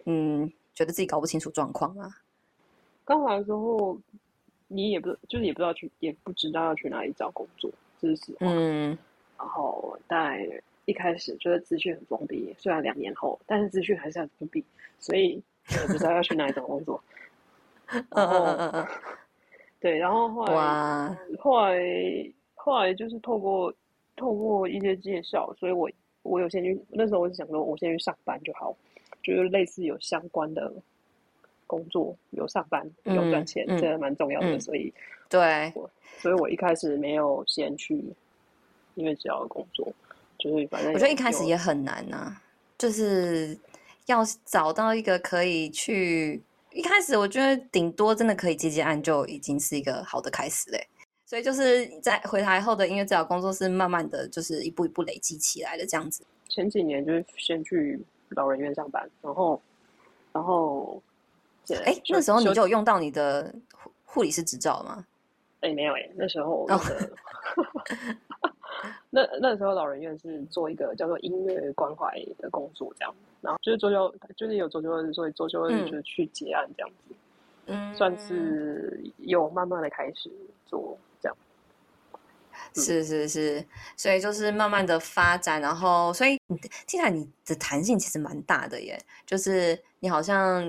[0.05, 2.09] 嗯，觉得自己搞不清楚状况啊。
[3.05, 3.97] 刚来的时候，
[4.67, 7.71] 你也不就是也不知道去，也不知道要去哪里找工作。
[8.05, 8.97] 知识嗯，
[9.37, 10.47] 然后在
[10.85, 14.63] 一开始觉得资讯很封闭，虽然两年后，但是资讯还是很封闭，
[14.99, 15.41] 所以
[15.81, 17.01] 我不知道要去哪里找工作。
[17.89, 18.87] 嗯嗯嗯嗯，
[19.79, 21.17] 对，然后后来哇。
[21.39, 21.79] 后来
[22.53, 23.73] 后来就是透过
[24.15, 25.89] 透过一些介绍，所以我
[26.23, 28.75] 我有先去那时候我是想说，我先去上班就好，
[29.21, 30.71] 就是类似有相关的
[31.67, 34.93] 工作，有上班有赚钱，嗯、这个蛮重要的，嗯、所以
[35.29, 35.73] 对。
[36.19, 37.95] 所以我一开始没有先去
[38.95, 39.91] 音乐治疗的工作，
[40.37, 42.41] 就是反正我觉得一开始也很难呐、啊，
[42.77, 43.57] 就是
[44.05, 46.41] 要找到一个可以去。
[46.71, 50.87] 一开始我觉得顶多真的可以接接案就已经是一个好的开始嘞。
[51.25, 56.23] 所以就是在回台后的音乐治疗工作是慢慢的就是一步一步累积起来的这样子。
[56.49, 57.99] 前几年就是先去
[58.29, 59.61] 老人院上班，然后
[60.31, 61.01] 然后
[61.73, 63.53] 哎、欸，那时候你就有用到你的
[64.05, 65.05] 护理师执照吗？
[65.61, 67.09] 哎，没有哎，那时候那个，
[69.09, 77.15] 那那时候老人院是做一个叫做音乐关怀的工作，这样，然后就是周休，就是有周休日，所以周休日就去结案这样子，
[77.67, 80.31] 嗯，算是有慢慢的开始
[80.67, 81.35] 做这样。
[82.73, 86.37] 是是是，所以就是慢慢的发展，然后所以
[86.85, 90.61] 听起来你的弹性其实蛮大的耶，就是你好像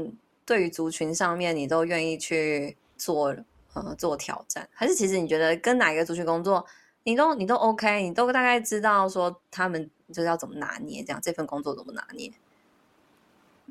[0.47, 3.37] 对于族群上面你都愿意去做
[3.75, 6.65] 呃做挑战，还是其实你觉得跟哪一个族群工作，
[7.03, 12.33] 你都你都 OK，你都大概知道说他们就是要怎么拿捏，这样这份工作怎么拿捏？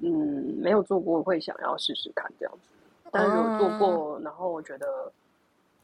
[0.03, 2.69] 嗯，没有做过会想要试试看这样子，
[3.11, 5.11] 但是有做过，嗯、然后我觉得。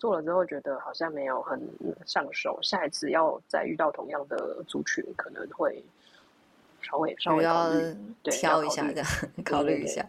[0.02, 1.62] 做了之后觉得好像没有很
[2.08, 5.86] 上手，下一次要再遇到同样的族群，可能会
[6.82, 7.70] 稍微稍微要
[8.24, 9.04] 挑一下的，
[9.44, 10.06] 考虑一下。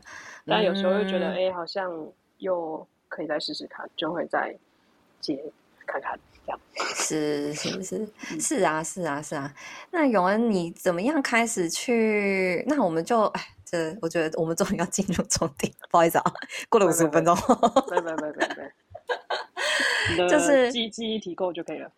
[0.47, 1.91] 但有时候又觉得，哎、好像
[2.39, 4.57] 又可以再试试看，就会再
[5.21, 5.43] 接
[5.87, 6.61] 看看这样。
[6.95, 8.09] 是是是
[8.41, 9.55] 是啊是啊是啊。
[9.91, 12.65] 那永恩，你怎么样开始去？
[12.67, 16.25] 那我们就哎，这我觉得我们终于要进入重点，不好意思啊，
[16.69, 17.37] 过了五十五分钟。
[17.89, 18.75] 拜拜拜拜拜。
[20.29, 21.91] 就是记记忆提够就可以了，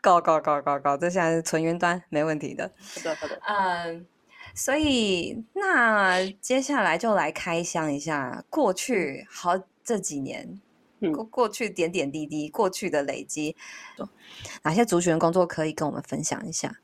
[0.00, 2.70] 够够够够够，这现在是纯云端，没问题的。
[2.78, 3.40] 好的好的。
[3.46, 4.06] 嗯，
[4.54, 9.52] 所以那接下来就来开箱一下过去好
[9.82, 10.60] 这几年，
[11.00, 13.56] 过、嗯、过去点点滴滴，过去的累积，
[14.62, 16.76] 哪些族群工作可以跟我们分享一下？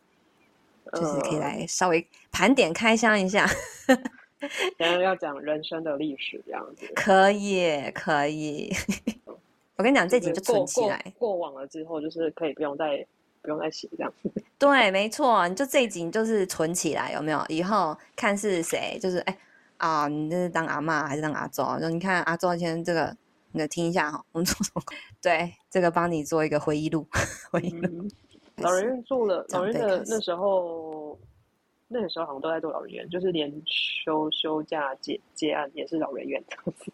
[0.92, 3.46] 就是可以来稍微盘点开箱一下。
[4.76, 8.70] 然后要讲人生的历史这样子，可以可以。
[9.76, 10.98] 我跟你讲，这集就存起来。
[11.18, 13.06] 过，过往了之后，就是可以不用再
[13.42, 14.12] 不用再写这样。
[14.58, 17.44] 对，没错，你就这一集就是存起来，有没有？
[17.48, 19.38] 以后看是谁，就是哎
[19.76, 21.62] 啊，你这是当阿妈还是当阿周？
[21.78, 23.14] 就你看阿祖今天这个，
[23.52, 24.82] 你听一下哈，我们做什么？
[25.20, 27.06] 对，这个帮你做一个回忆录，
[27.52, 28.10] 回忆录、嗯。
[28.56, 31.18] 老人院做了，老人院的那时候，
[31.88, 36.90] 那个时候好像都在做老人院，就是连休休假接接案也是老人院这样子，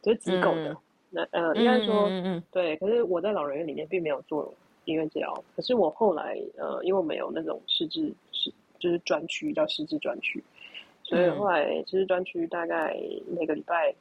[0.00, 0.70] 就是机构的。
[0.72, 0.76] 嗯
[1.14, 2.74] 那呃，应该说，嗯嗯嗯对。
[2.78, 4.52] 可是我在老人院里面并没有做
[4.86, 5.44] 音乐治疗。
[5.54, 10.42] 可是我后来，呃，因为我们有那种失智是就是专区叫失智专区，
[11.02, 12.96] 所以后来失智专区大概
[13.28, 13.94] 每个礼拜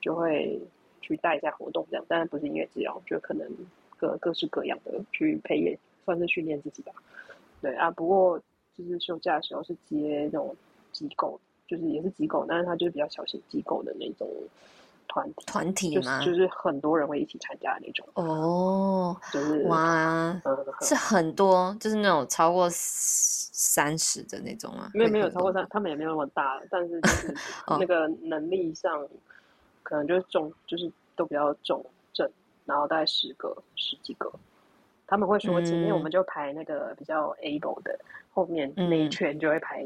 [0.00, 0.60] 就会
[1.00, 3.48] 去带一下活动这样，当然不是音乐治疗，就可能
[3.96, 6.92] 各各式各样的去配乐，算是训练自己吧。
[7.62, 8.36] 对啊，不过
[8.76, 10.56] 就是休假的时候是接那种
[10.90, 14.28] 机构，就是也是机构，但是它就是比较小型机构的那种。
[15.10, 16.24] 团体团体吗？
[16.24, 20.40] 就是很多人会一起参加的那种哦，就是哇，嗯、
[20.82, 24.88] 是很多，就是那种超过三十的那种啊？
[24.94, 27.34] 没有没有超过三，他们也没有那么大，但是就 是
[27.80, 29.04] 那个能力上，
[29.82, 32.30] 可能就是重，就是都比较重症，
[32.64, 34.30] 然后大概十个十几个，
[35.08, 39.84] 他们会说前面我们就排那个比较 able 的，嗯、后面那一圈就会排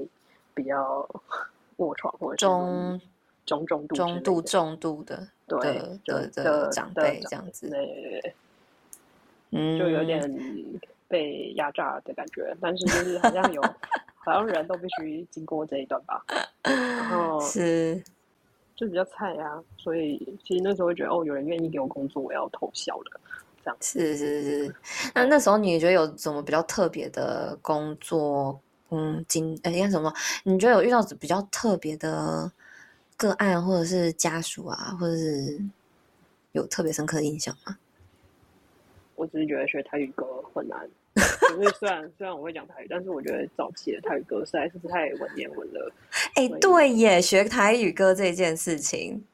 [0.52, 1.08] 比较
[1.78, 3.00] 卧床或者中。
[3.46, 8.34] 中重度、中度、重度的，对的的长辈这样子，对，
[9.50, 10.20] 嗯，就有点
[11.08, 13.60] 被压榨的感觉，但是就是好像有，
[14.24, 16.24] 好像人都必须经过这一段吧，
[16.62, 18.02] 然后是，
[18.74, 23.20] 就比较菜啊，所以其实那时候会觉得，哦，有人愿意给我工作，我要偷笑了，
[23.62, 24.74] 这样是是是，
[25.14, 28.58] 那那时候你觉得有什么比较特别的工作？
[28.90, 30.12] 嗯，经哎，应该什么？
[30.44, 32.50] 你觉得有遇到比较特别的？
[33.16, 35.60] 个案或者是家属啊，或者是
[36.52, 37.78] 有特别深刻的印象吗？
[39.16, 40.90] 我只是觉得学台语歌很难，
[41.52, 45.92] 因为虽然虽然我会讲台语，但是我觉得早期的台语歌实在是不太文言文了。
[46.34, 49.24] 哎、欸，对耶，学台语歌这件事情，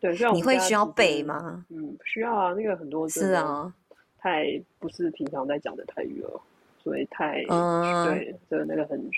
[0.00, 1.66] 对，你会需要背吗？
[1.68, 3.70] 嗯，需要啊，那个很多是啊，
[4.18, 6.40] 太不是平常在讲的台语了，
[6.82, 9.10] 所以太嗯，对，就那个很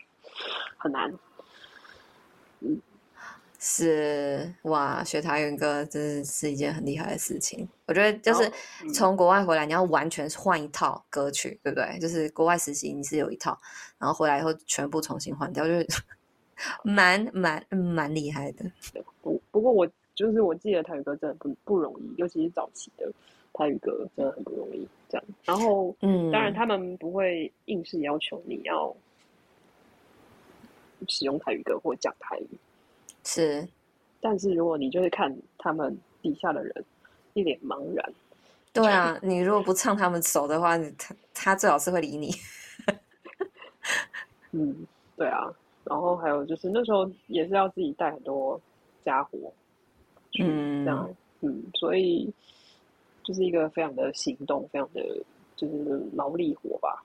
[0.76, 1.14] 很难，
[2.58, 2.80] 嗯。
[3.60, 7.68] 是哇，学台语歌真是一件很厉害的事情。
[7.86, 8.48] 我觉得就是
[8.94, 11.98] 从国外回来，你要完全换一套歌曲，对不对？
[11.98, 13.58] 就是国外实习你是有一套，
[13.98, 15.86] 然后回来以后全部重新换掉，就是
[16.84, 18.64] 蛮蛮蛮厉害的。
[19.22, 23.10] 不不过我就是我记得台语歌真的不不容易，尤其是早期的
[23.52, 24.86] 台语歌真的很不容易。
[25.08, 28.94] 这样，然后嗯，当然他们不会硬是要求你要
[31.08, 32.48] 使用台语歌或讲台语。
[33.28, 33.68] 是，
[34.22, 36.84] 但是如果你就是看他们底下的人
[37.34, 38.12] 一脸茫然，
[38.72, 42.32] 对啊，你如果不唱他们熟的话，他他最好是会理你。
[44.52, 44.74] 嗯，
[45.14, 45.52] 对啊，
[45.84, 48.58] 然后还有就是那时候也是要自己带很多
[49.04, 49.36] 家伙，
[50.40, 52.32] 嗯，这样，嗯，所以
[53.22, 55.02] 就是一个非常的行动，非常的
[55.54, 57.04] 就是劳力活吧。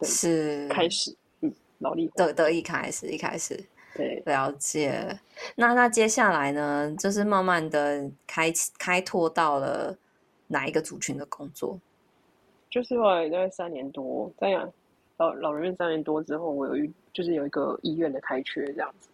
[0.00, 3.64] 对，是开始，嗯，劳力活得得一开始，一开始。
[3.98, 5.18] 对，了解。
[5.56, 6.94] 那那接下来呢？
[6.96, 9.98] 就是慢慢的开开拓到了
[10.46, 11.76] 哪一个族群的工作？
[12.70, 14.72] 就是后来大概三年多，这样
[15.16, 19.08] 老老人院三年多之后，我有一就是有一个医院的开缺这样子，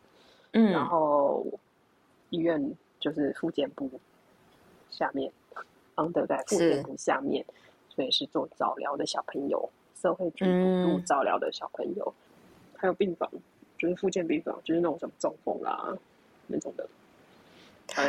[0.52, 1.46] 嗯，然后
[2.28, 2.62] 医院
[3.00, 3.90] 就是复健部
[4.90, 5.32] 下面
[5.94, 7.42] ，under 在复健部下面，
[7.88, 12.12] 所以是做早疗的小朋友，社会局辅助早疗的小朋友，
[12.74, 13.30] 嗯、还有病房，
[13.78, 15.96] 就是复健病房，就是那种什么中风啦
[16.46, 16.86] 那种的。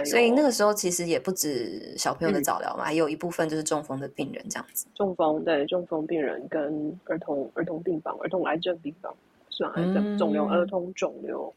[0.05, 4.87] 所以那个时候其实也不止小朋友的早疗嘛，嗯、还有一部分就是中风的病人这样子。
[4.95, 9.13] 中风对中风病人跟儿童儿童病房、儿童癌症病房
[9.49, 11.53] 算癌症肿瘤、儿童肿瘤，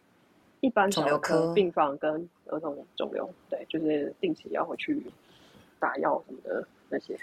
[0.61, 5.00] 一般肿瘤科病房跟儿童肿瘤，对，就是定期要回去
[5.78, 7.16] 打药什么的那些。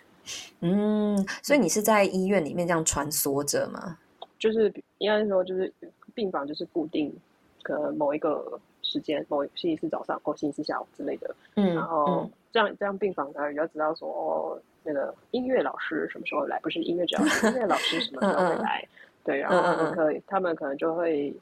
[0.61, 3.99] 嗯，所以你是在医院里面这样穿梭着吗？
[4.39, 5.71] 就是应该说，就是
[6.16, 7.13] 病房就是固定，
[7.61, 8.59] 可能某一个。
[8.88, 16.59] 时间，某星期四早上或星期四下午之类的，嗯，然后这样这样病房才比较知道说，哦，那个音乐老师什么时候来？
[16.59, 18.88] 不是音乐治疗师，音乐老师什么时候会 来？
[19.24, 21.34] 对，然后可以，他们可能就会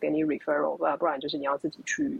[0.00, 2.18] 给你 referral，不然不然就是你要自己去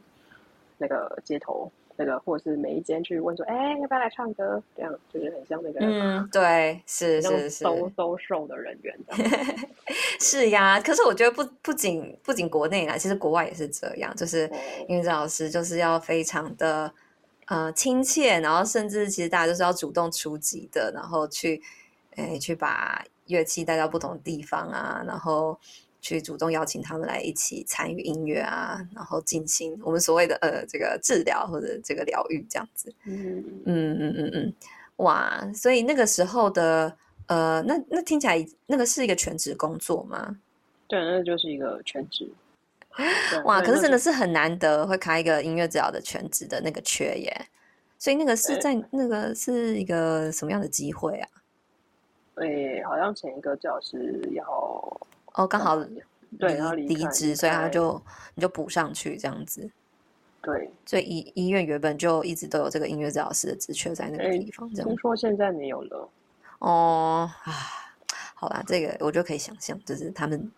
[0.76, 1.72] 那个街头。
[2.00, 4.62] 那个，或者是每一间去问说，哎，要不要来唱歌？
[4.76, 8.96] 这样就是很像那个，嗯，对，是是是，兜兜售的人员
[10.18, 10.80] 是呀。
[10.80, 14.50] 可是我觉得不不仅不仅国内啦，其实国外也是这样，就是
[14.88, 16.92] 音乐治疗老师就是要非常的
[17.46, 21.62] 呃亲切，然后甚至其实大家都是要主动出击的，然后去
[22.16, 25.58] 诶去把乐器带到不同的地方啊，然后。
[26.00, 32.94] 去主动邀请他们来一起参与音乐啊，然后进行我们所谓的呃这个治疗或者这个疗愈这样子。
[33.04, 34.54] 嗯嗯嗯嗯嗯，
[34.98, 35.52] 哇！
[35.52, 36.96] 所以那个时候的
[37.28, 40.36] 呃，那那听起来那个是一个全职工作吗？
[40.86, 42.30] 对，那就是一个全职。
[43.44, 43.60] 哇！
[43.60, 47.46] 可是真的是很难得会开一个音乐治疗的全职的那个缺耶。
[47.98, 51.28] 所以那个是在那个是一个什么样的机会啊？
[52.34, 54.44] 对，好像前一个教师要。
[55.34, 55.76] 哦，刚好
[56.38, 58.00] 对，然后离职，所以他就
[58.34, 59.70] 你就补上去这样子。
[60.40, 64.68] 对，所以医医院原本就一直都有这个音乐治疗师的职缺在那个地方。
[64.72, 66.08] 这样听说现在没有了。
[66.58, 67.52] 哦，啊，
[68.34, 70.50] 好啦，这个我就可以想象，就是他们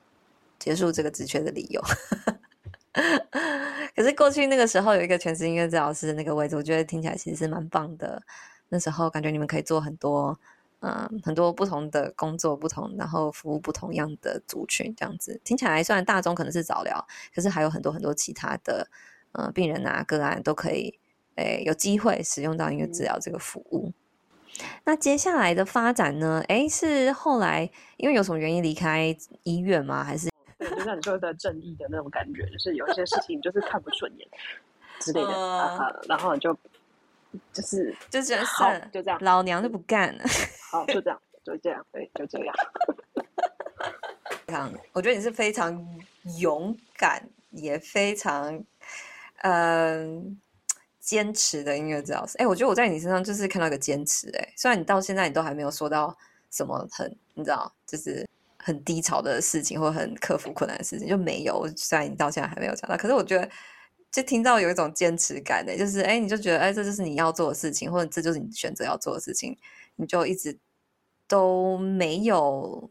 [0.58, 1.80] 结束这个职缺的理由。
[3.94, 8.22] 可是过去那个时候有一个全职音乐治疗师的那个位置，我觉得听起来其实是蛮棒的。
[8.68, 10.38] 那时候感觉你们可以做很多。
[10.82, 18.88] 嗯，很多不同的工作，不同，然后服务不同样的族群，这样子听起来，虽然大众可能是早疗，可是还有很多很多其他的，
[19.32, 20.98] 嗯，病人啊个案都可以，
[21.34, 23.92] 诶，有机会使用到音乐治疗这个服务。
[24.62, 24.80] 嗯。
[24.84, 26.42] 那接下来的发展呢？
[26.48, 30.04] 哎，是后来因为有什么原因离开医院吗？
[30.04, 30.30] 还是？
[30.58, 34.28] 对，就像你说的正义的那种感觉，就是有一些事情就是看不顺眼
[34.98, 36.56] 之类的，呃，然后就。
[37.52, 38.44] 就是就这样，
[38.92, 40.24] 就这样，老娘就不干了。
[40.68, 42.52] 好，就这样，就这样，对，就这样。
[44.48, 45.72] 非常，我觉得你是非常
[46.40, 48.52] 勇敢，也非常
[49.42, 50.22] 嗯、呃、
[51.00, 52.38] 坚持的音乐治疗师。
[52.38, 54.30] 哎，我觉得我在你身上就是看到一个坚持。
[54.36, 56.16] 哎，虽然你到现在你都还没有说到
[56.50, 58.24] 什么很，你知道，就是
[58.58, 61.66] 很低潮的事情，或很克服困难的事情，就没有。
[61.76, 63.48] 虽然你到现在还没有讲到，可是我觉得。
[64.12, 69.56] 就听到有一种坚持感的，就是哎，你就觉得哎，这就是你要做的事情，或者这就是你选择要做的事情，
[69.94, 70.58] 你就一直
[71.28, 72.90] 都没有，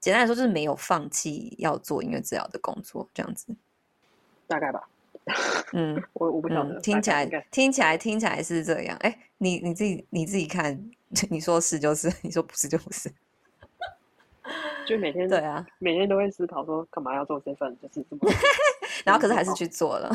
[0.00, 3.46] 简单来说就是没有放弃要做音乐治疗的工作，这样子，
[4.48, 4.88] 大概吧。
[5.72, 8.96] 嗯， 我我不晓得，嗯、听起来听起来听起来是这样。
[9.00, 10.78] 哎，你你自己你自己看，
[11.30, 13.12] 你说是就是，你说不是就不是。
[14.86, 18.32] 就每 天对啊，每天都会思考说，干嘛要做这份，就是这么。
[19.04, 20.10] 然后可是还是去做了，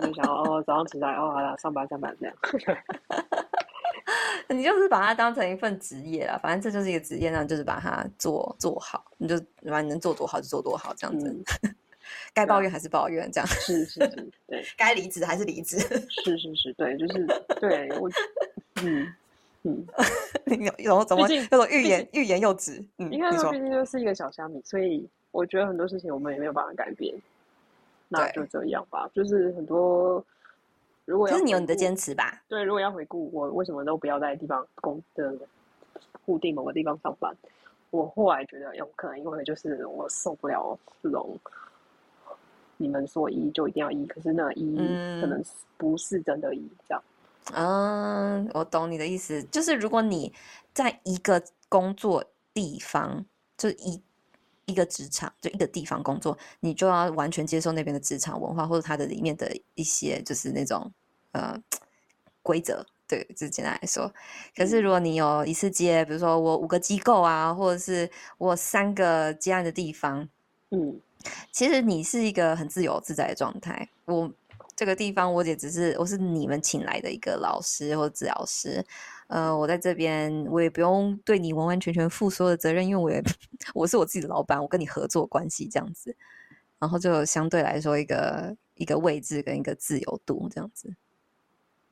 [0.00, 2.34] 就想哦，早上起来哦，好了，上班上班这样。
[4.48, 11.28] 你就是把它当成一份职业了，反正这就是一个职业，那就是把它做做好，你就反正能做多好就做多好，这样子。
[11.62, 11.74] 嗯、
[12.32, 14.64] 该抱怨还是抱怨，这样 是是是，对。
[14.76, 15.78] 该离职还是离职，
[16.24, 17.26] 是是是，对，就是
[17.60, 18.10] 对我，
[18.82, 19.12] 嗯
[19.62, 19.86] 嗯，
[20.78, 22.84] 有怎么那种欲言欲言又止？
[22.98, 27.14] 嗯，应该说毕竟就是一个小虾米，所以我觉得很多事情我们也没有办法改变。
[28.06, 30.24] 那就这样吧，就是很多，
[31.06, 32.42] 如果，就是你有你的坚持吧。
[32.46, 35.34] 对，如果要回顾我为什么都不要在地方工的
[36.24, 37.34] 固定某个地方上班，
[37.90, 41.36] 我后来觉得有可能因为就是我受不了这种
[42.76, 44.76] 你们说一就一定要一，可是那一
[45.20, 45.42] 可能
[45.76, 47.02] 不是真的一这样。
[47.52, 50.32] 嗯，我懂你的意思，就是如果你
[50.72, 53.24] 在一个工作地方，
[53.56, 54.02] 就是一。
[54.66, 60.90] 一个职场就一个地方工作，你就要完全接受那边的职场文化，或者它的里面的一些就是那种
[61.32, 61.54] 呃
[62.42, 64.10] 规则对，就简单来说。
[64.56, 70.26] 可是如果你有一次接，比如说我五个机构啊，或者是我三个接案的地方，
[70.70, 70.98] 嗯，
[71.50, 73.88] 其实你是一个很自由自在的状态。
[74.04, 74.30] 我
[74.76, 78.84] 这个地方我也只是我是你们请来的一个老师或治疗师，
[79.28, 83.22] 呃，我在这边我也不用对你完完全全负所有的责任，因为我也
[83.72, 86.14] 我是我自己的老板，我跟你合作关系这样子，
[86.78, 90.92] 然后就相对来说一个一个位置跟一个自由度这样子。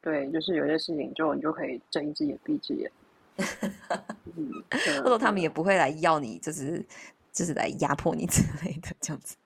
[0.01, 2.91] 对，就是有些事情就你就可以睁一只眼闭一只眼，
[4.35, 4.53] 嗯，
[5.05, 6.85] 或者他们也不会来要你，就是
[7.33, 9.37] 就是来压迫你之类的这样子。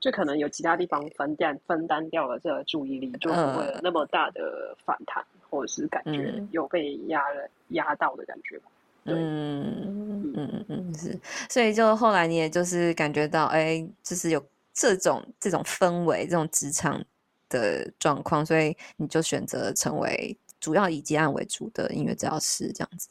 [0.00, 8.64] 就可能有其他地方分担分担掉了这个注意力，就不会有那么大的反弹，呃、或者是感觉有被压了、嗯、压到的感觉吧。
[9.04, 11.16] 对，嗯嗯嗯嗯，是。
[11.48, 17.00] 所以就后来你也就是感觉到，哎，就是有这种这种氛围，这种职场
[17.48, 23.08] 的状况，所以你就选择成为主要以接案为主的音乐治疗师，这样子。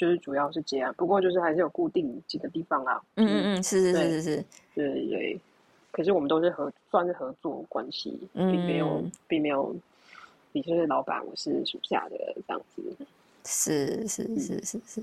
[0.00, 2.98] 就是主要是接案，不过就是还是有固定几个地方啊。
[3.16, 4.44] 嗯嗯嗯，是是是是是，
[4.74, 5.40] 对对对。
[5.90, 9.76] 可是我们都是合，算是合作关系，并没有，嗯、并没有，
[10.52, 12.16] 你就是老板，我是属下的
[12.48, 12.82] 这样子。
[13.44, 15.02] 是是是是是。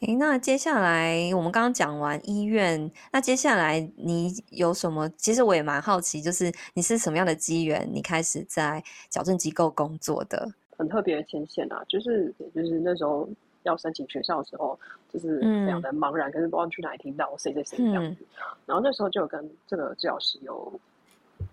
[0.00, 5.08] 诶，那接下来我们刚刚讲完医院，那接下来你有什么？
[5.10, 10.50] 其实我也蛮好奇，就是你是什么样的机缘，你开始在矫正机构工作的？
[10.76, 13.28] 很特别的牵线啊，就是就是那时候。
[13.62, 14.78] 要申请学校的时候，
[15.12, 18.22] 就是非常的茫然，嗯、可是不知道去哪里听到谁谁谁这样子。
[18.22, 20.72] 嗯、然后那时候就有跟这个治疗师有，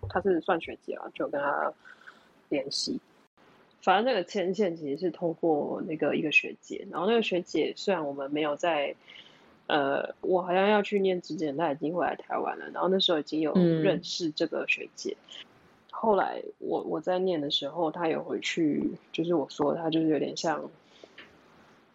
[0.07, 1.73] 他是算学姐啊，就有跟他
[2.49, 2.99] 联系。
[3.81, 8.95] 反正那个牵线其实是通过那个一个学姐，然后那个学姐虽然我们没有在，
[9.67, 12.69] 呃，我好像要去念之前，她已经回来台湾了。
[12.73, 15.15] 然后那时候已经有认识这个学姐。
[15.29, 15.45] 嗯、
[15.91, 20.63] 后来我我在念的时候，她有回去，就是我说她就是有点像。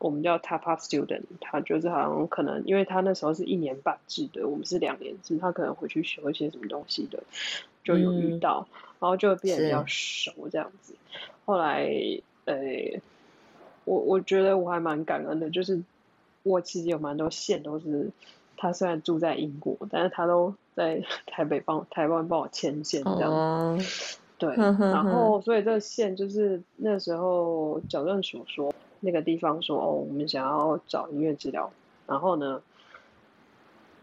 [0.03, 7.23] 我们叫 top up student，他就是好像可能，因为他那时候是一年半制的，我们是两年制，他可能回去学一些什么东西的，
[7.85, 10.95] 就有遇到，嗯、然后就变得比较熟这样子。
[11.13, 11.89] 是后来，
[12.47, 12.57] 呃，
[13.85, 15.81] 我我觉得我还蛮感恩的，就是
[16.43, 18.11] 我其实有蛮多线都是
[18.57, 23.37] 他虽然住在英国，但是他都在 台北帮台湾帮我牵线这样子。
[23.37, 23.79] 哦、
[24.37, 28.75] 对，然后所以这个线就是那时候矫正所说。
[29.05, 31.71] 那个地方说哦，我们想要找音乐治疗，
[32.07, 32.63] 然后呢，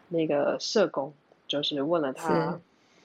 [0.10, 1.14] 那个社工
[1.48, 2.60] 就是问了他，是。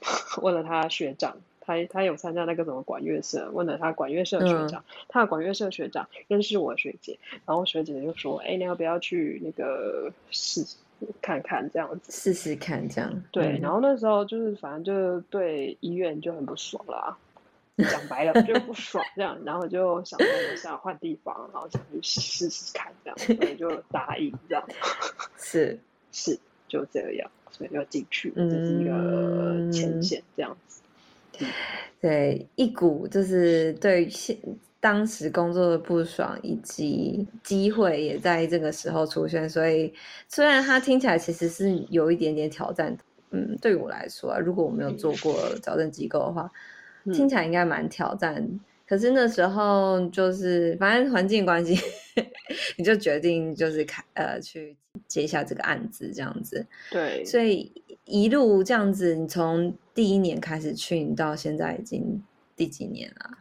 [0.42, 10.62] 问了他学长，他他有参加那个什么管乐社，问了他管乐社学长，嗯、他的管乐社学长认识我学姐，然后学姐就说，哎，你要不要去那个试
[11.22, 17.16] 看看这样子，试试看这样，对，然后那时候就是反正就对医院就很不爽啦。
[17.76, 24.64] 讲白了就不爽这样，然后就想说我想换地方，然后想去试试看这样，所以就答应这样。
[25.36, 25.76] 是
[26.12, 30.82] 是就这样，所以就进去，这是一个前线这样子。
[31.40, 31.48] 嗯、
[32.00, 34.38] 对，一股就是对现
[34.78, 39.92] 当时工作的不爽，以及机会也在这个时候出现，所以
[40.28, 42.96] 虽然它听起来其实是有一点点挑战，
[43.30, 46.48] 嗯，对于我来说啊，如果我没有做过矫正机构的话。
[47.12, 51.78] 听起来应该蛮挑战，嗯、可是那时候就是反正环境关系，
[52.78, 54.76] 你就决定就是开呃去
[55.06, 56.66] 接下这个案子这样子。
[56.90, 57.70] 对，所以
[58.04, 62.22] 一路这样子，你从第一年开始去，你到现在已经
[62.56, 63.38] 第几年了？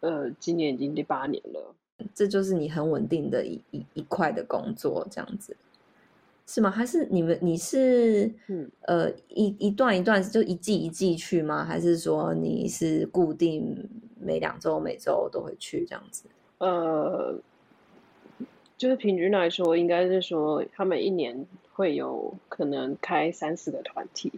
[0.00, 1.74] 呃，今年已经第八年了。
[2.14, 5.56] 这就是你很稳定的一一一块的工作这样子。
[6.46, 6.70] 是吗？
[6.70, 11.64] 还是你们你是嗯呃一一段一段就一季一季去吗？
[11.64, 13.88] 还是说你是固定
[14.20, 16.24] 每两周每周都会去这样子？
[16.58, 17.36] 呃，
[18.78, 24.32] 就是平均来说，应该是说他们一年会有可能开三四个团体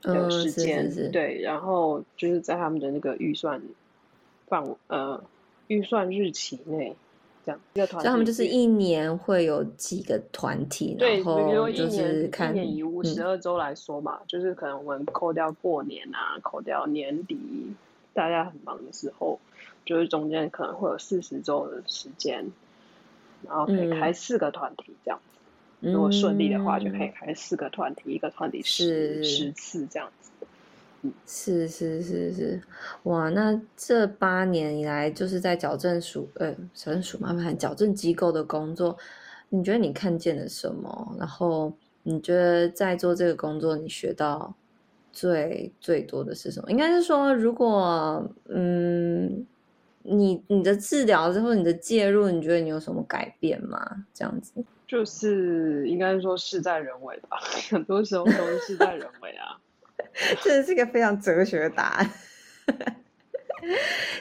[0.00, 3.60] 的时间，嗯、是是是对，然后就是在他们的那个预算
[4.46, 5.24] 范呃
[5.66, 6.94] 预算日期内。
[7.44, 17.38] 这样一个团体，所以他们就是一年会有几个团体，对，然后就是看一年一年以五十二周来说嘛，嗯、就是可能我们扣掉过年啊，扣掉年底
[18.14, 19.40] 大家很忙的时候，
[19.84, 22.50] 就是中间可能会有四十周的时间，
[23.46, 25.38] 然后可以开四个团体这样子。
[25.80, 30.21] 嗯、如果顺利的话，就可以开四个团体，嗯、一个团体十是十次这样子。
[31.26, 32.62] 是是是是，
[33.04, 33.28] 哇！
[33.30, 38.96] 那这八年以来，就是在矫正署，呃，矫正署麻烦矫正机构的工作，
[39.48, 41.16] 你觉得你看见了什么？
[41.18, 41.72] 然后
[42.04, 44.54] 你觉得在做这个工作，你学到
[45.12, 46.70] 最最多的是什么？
[46.70, 49.44] 应该是说，如果嗯，
[50.02, 54.06] 你你的治疗之后，你的介入，你觉得你有什么改变吗？
[54.14, 57.38] 这样子，就是应该说事在人为吧，
[57.70, 59.58] 很多时候都是事在人为啊。
[60.42, 62.10] 这是一个非常哲学的答案。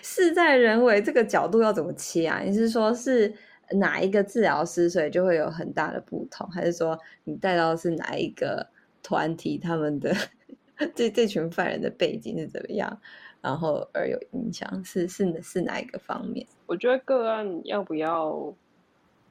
[0.01, 2.39] 事在人为这个角度要怎么切啊？
[2.39, 3.33] 你是说是
[3.71, 8.67] 哪一个治疗师，所以就会有很大的不同，还是说你带到的是哪一个
[9.01, 10.15] 团体，他们的
[10.93, 12.99] 这这群犯人的背景是怎么样？
[13.41, 16.45] 然后而有影响是是是哪一个方面？
[16.67, 18.53] 我觉得个案要不要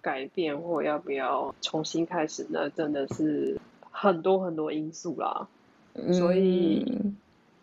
[0.01, 3.57] 改变或要不要重新开始，那真的是
[3.93, 5.47] 很多很多因素啦。
[5.95, 6.85] 嗯、所以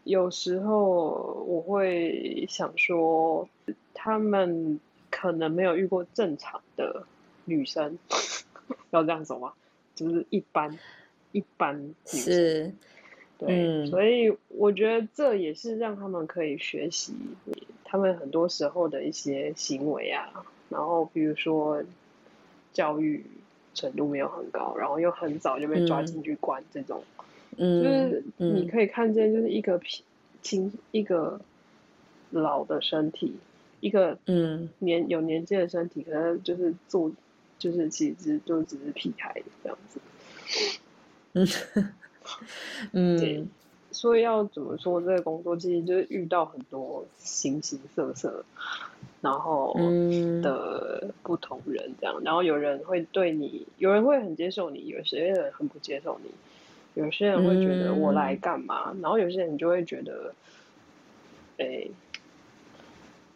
[0.04, 3.48] 有时候我会想说，
[3.94, 7.04] 他们可能没有遇过正常的
[7.46, 7.98] 女生，
[8.92, 9.54] 要这样说吗？
[9.96, 10.78] 就是一般
[11.32, 11.94] 一般。
[12.06, 12.74] 是。
[13.40, 17.14] 对，嗯，所以我觉得这也是让他们可以学习
[17.86, 21.84] 他们很多时候的一些行为啊，然后比如说
[22.74, 23.24] 教育
[23.76, 27.17] 程度没有很高，然后又很早就被抓进去关这种，嗯，
[27.58, 30.04] 就是你可以看见，就是一个皮
[30.42, 31.42] 轻一个
[32.30, 33.36] 老的身体，
[33.80, 34.70] 一个嗯。
[34.80, 37.12] 年有年纪的身体，可能就是做
[37.58, 40.00] 就是其实就只是屁孩这样子，
[41.34, 41.48] 嗯。
[42.92, 43.46] 嗯，对，
[43.92, 48.44] 所以要怎么说，这个工作其实就是遇到很多形形色色，
[49.22, 49.74] 然后
[50.42, 51.12] 的。
[51.24, 56.30] 不同人这样，然后有人会对你，有人会很接受你，有些人很不接受你，
[56.98, 60.34] 有些人会觉得我来干嘛，然后有些人就会觉得，
[61.60, 61.88] 哎，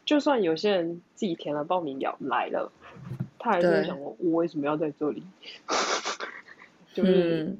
[0.04, 2.72] 就算有些人自己填了报名表来了，
[3.38, 5.24] 他还是会想我，我为什么要在这里？
[6.94, 7.56] 就是。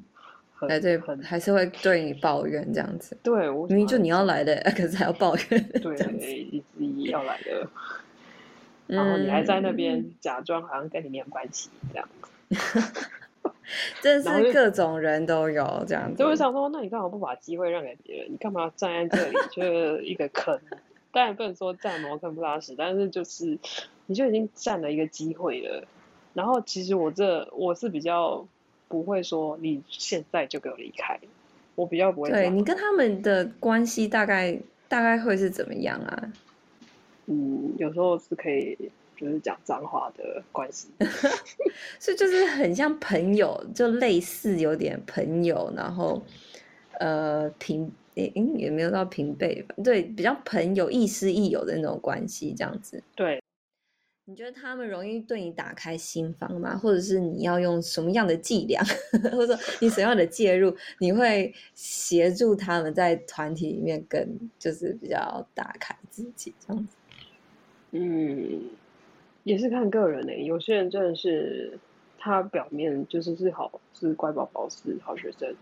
[0.68, 3.16] 哎，对，还是会对你抱怨这样子。
[3.20, 5.68] 对，明明就你要来的，可是还要抱怨。
[5.80, 5.96] 对，
[6.52, 7.68] 一直一要来的，
[8.86, 12.92] 然后你还在那边假装好像跟你没有关系这样子。
[14.00, 16.18] 真是各种人都有这样子。
[16.18, 18.32] 就会想说，那你干嘛不把机会让给别人？
[18.32, 20.58] 你干嘛要站在这里，就是 一个坑？
[21.12, 23.58] 当然不能说站茅坑不拉屎，但是就是
[24.06, 25.84] 你就已经占了一个机会了。
[26.34, 28.46] 然后其实我这我是比较。
[28.88, 31.18] 不会说你现在就给我离开，
[31.76, 32.28] 我比较不会。
[32.28, 36.32] 对，你跟他们的关系大概大概会是怎么样啊？
[37.24, 38.76] 嗯，有时候是可以
[39.22, 40.88] 就是讲脏话的关系，
[42.00, 46.20] 所以就是很像朋友，就类似有点朋友，然后
[46.98, 53.40] 呃平诶也没有到平辈吧，对，比较朋友亦师亦友的那种关系这样子，对。
[54.24, 56.76] 你觉得他们容易对你打开心房吗？
[56.76, 58.80] 或者是你要用什么样的伎俩，
[59.32, 66.96] 或者说你什么样的介入，你会协助他们在团体里面跟就是比较打开自己这样子？
[67.90, 68.70] 嗯，
[69.44, 70.44] 也是看个人呢、欸。
[70.44, 71.78] 有些人真的是
[72.18, 75.54] 他表面就是是好是乖宝宝是好学生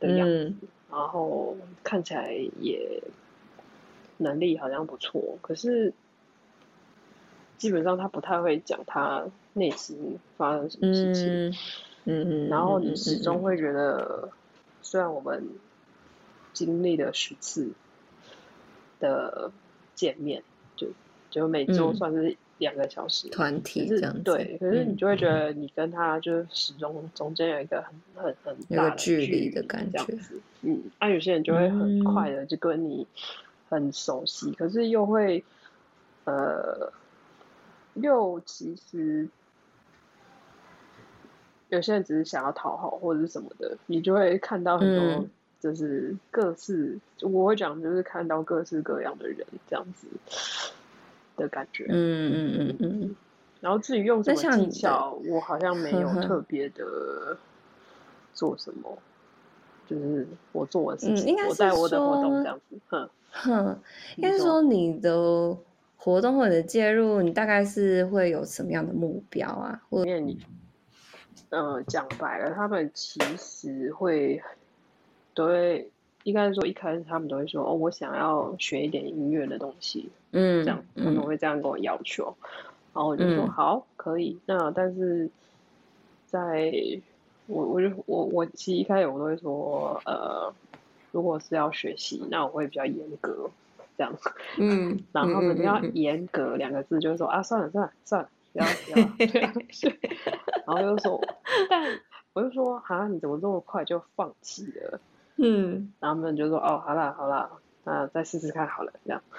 [0.00, 0.58] 的样子，嗯、
[0.90, 3.02] 然后看起来也
[4.16, 5.92] 能力好像不错，可是。
[7.58, 9.24] 基本上他不太会讲他
[9.54, 11.58] 内心发生什么事情，
[12.04, 14.28] 嗯嗯，然后你始终会觉得，
[14.82, 15.48] 虽然我们
[16.52, 17.70] 经历了十次
[19.00, 19.50] 的
[19.94, 20.42] 见面，
[20.76, 20.88] 就
[21.30, 30.04] 就每周算是两个小时团体这样子，对，可是你就会觉得你跟他就是始终中间有一个很很很大的距离的感觉，
[30.62, 33.06] 嗯，那有些人就会很快的就跟你
[33.68, 35.44] 很熟悉，可是又会
[36.24, 36.92] 呃。
[38.02, 39.26] 又其实
[41.70, 45.26] 有些人只是想要讨好或者是什么的，你就会看到很多
[45.58, 50.06] 就是各式，嗯、我会讲就是看到各式各样的人这样子
[51.36, 51.86] 的感觉。
[51.88, 53.16] 嗯嗯嗯嗯。
[53.60, 57.36] 然后至于用什么技巧，我好像没有特别的
[58.34, 58.98] 做什么，
[59.86, 62.78] 就是我做的事情，嗯、我在我的活动这样子。
[62.88, 63.78] 哼 哼，
[64.16, 65.56] 应该说你的。
[65.98, 69.82] 活动或者介入，你大概是会有什么样的目标啊？
[69.90, 70.38] 或者你，
[71.48, 74.40] 呃，讲白了，他们其实会
[75.34, 75.90] 都会，
[76.26, 82.44] 应该说一开始他们都会说，哦，我想要学一点音乐的东西，嗯，这样他们会这样跟我要求，嗯、
[82.94, 84.36] 然后我就说、嗯、好，可以。
[84.44, 85.30] 那但是
[86.26, 86.72] 在
[87.46, 90.52] 我我就我我其实一开始我都会说，呃，
[91.12, 93.48] 如果是要学习，那我会比较严格。
[93.96, 94.12] 这样，
[94.58, 100.00] 嗯， 然后他们要严格两个字，就是说啊，算了算了算了，不要不要， 对，
[100.66, 101.22] 然后又说，
[101.70, 102.00] 但
[102.32, 105.00] 我就说啊，你怎么这么快就放弃了？
[105.38, 107.50] 嗯，然后他们就说哦，好啦好啦，
[107.84, 109.22] 那再试试看好了，这样。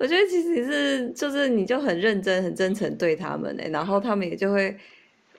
[0.00, 4.76] 我觉得其实是就是你就很认真、很真诚对他们呢，然后他们也就会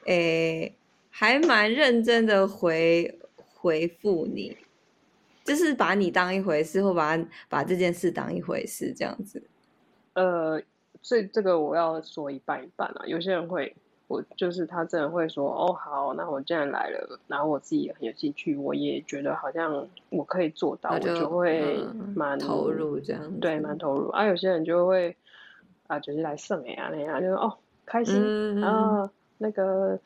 [0.05, 0.73] 诶
[1.09, 3.19] 还蛮认真的回
[3.55, 4.55] 回复你，
[5.43, 7.17] 就是把你当一回事，或把
[7.49, 9.43] 把这件事当一回事这样子。
[10.13, 10.61] 呃，
[11.01, 13.75] 所以这个我要说一半一半啊，有些人会。
[14.09, 21.77] 我就是他，真的会说哦，好，那我既然来了，然后我自己也很有兴趣，我也觉得好像我可以做到，就我就会
[22.15, 24.09] 蛮、嗯、投入这样，对，蛮投入。
[24.09, 25.15] 啊，有些人就会
[25.85, 27.53] 啊，就是来送哎啊那样，就说哦，
[27.85, 29.07] 开心，嗯、然后
[29.37, 29.99] 那个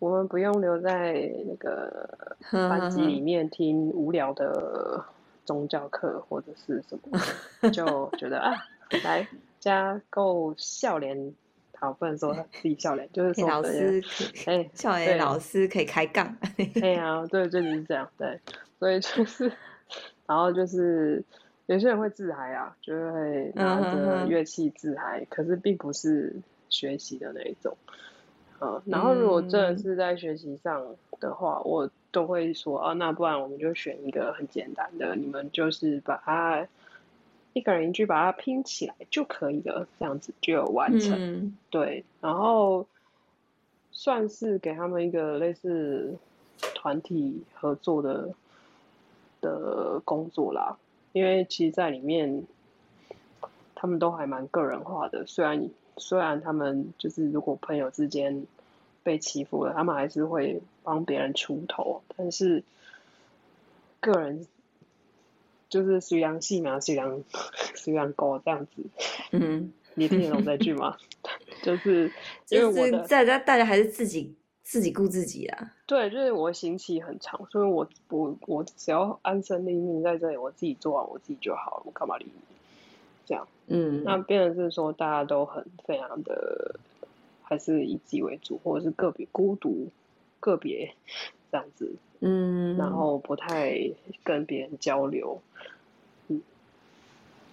[0.00, 1.14] 我们不用留在
[1.46, 2.10] 那个
[2.68, 5.02] 班级里面听无聊的
[5.46, 7.18] 宗教课或者是什么，
[7.72, 8.52] 就觉得啊，
[9.02, 9.26] 来
[9.58, 11.34] 加够笑脸。
[11.78, 14.02] 好，不能说他自己笑脸，就是说老师，
[14.46, 16.36] 哎， 笑脸老师可以开杠。
[16.74, 18.40] 对 呀，对，就是这样，对，
[18.78, 19.52] 所以就是，
[20.26, 21.22] 然后就是
[21.66, 26.34] 有些人会自嗨啊，就会拿着乐器自嗨，可是并不是
[26.68, 27.76] 学习的那一种。
[28.60, 30.84] 嗯，然后如果真的是在学习上
[31.20, 36.66] 的话，我都会说啊，那不然我们就选一个很简单的，你们就是把它。
[37.56, 41.16] 一个人一句把它拼起来就可以了，这样子就有完成。
[41.18, 42.86] 嗯、对，然后
[43.90, 46.18] 算是给他们一个类似
[46.74, 48.34] 团体合作的
[49.40, 50.76] 的工作啦。
[51.14, 52.44] 因为其实，在里面
[53.74, 55.26] 他们都还蛮个人化的。
[55.26, 58.46] 虽然虽然他们就是如果朋友之间
[59.02, 62.62] 被欺负了，他们还是会帮别人出头，但是
[64.00, 64.46] 个人。
[65.68, 67.24] 就是虽然细嘛，虽然
[67.74, 68.82] 虽然高这样子，
[69.32, 70.96] 嗯，你听得懂这句吗？
[71.62, 72.10] 就是
[72.48, 75.72] 因为我的在在大家还是自己自己顾自己啊。
[75.86, 82.32] 对，就是我刑期很长，所以我我我只要安身立命在这里，我自己做完我自己就好了，我干嘛理你？
[83.24, 86.78] 这样，嗯，那变成是说大家都很非常的，
[87.42, 89.88] 还是以自己为主，或者是个别孤独，
[90.38, 90.94] 个别
[91.50, 91.96] 这样子。
[92.20, 93.78] 嗯，然后不太
[94.24, 95.40] 跟别人交流，
[96.28, 96.40] 嗯，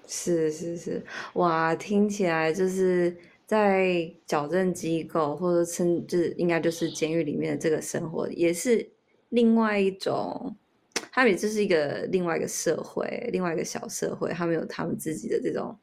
[0.07, 1.01] 是是是，
[1.34, 8.89] 哇，听起来就是在矫正机构或者称，就是应该就是监狱里面的这个生活，也是
[9.30, 10.55] 另外一种，
[11.11, 15.78] 他们也就是一个另外一个社会，另外一个小社会，他们有他们自己的这种。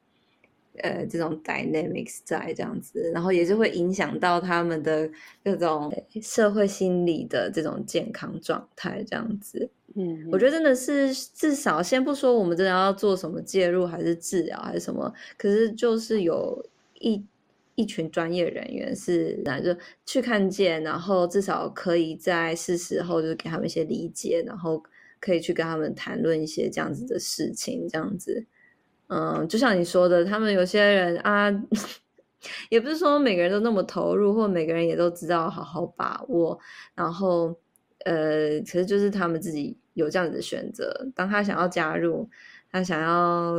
[0.77, 5.09] 呃，这种 dynamics 在这样子，然后也是会影响到他们的
[5.43, 5.91] 各种
[6.21, 9.69] 社会心理的这种健康状态，这样子。
[9.95, 16.65] 嗯，我觉得真的是至少先不说我们真的要做什么介入，还是治疗，还是什么，可是就是有
[16.99, 17.21] 一
[17.75, 24.81] 一群专业人员是来就去看见，然后至少可以在是时候就给他们一些理解，然后
[25.19, 28.45] 可以去跟他们谈论一些这样子的事情，这样子。
[29.13, 31.51] 嗯，就像你说的，他们有些人啊，
[32.71, 36.57] 也不是说每个人都那么投入，或每个人也都知道好好把握。
[36.95, 37.53] 然后，
[38.05, 41.05] 呃，其实就是他们自己有这样子的选择。
[41.13, 42.25] 当他想要加入，
[42.71, 43.55] 他想要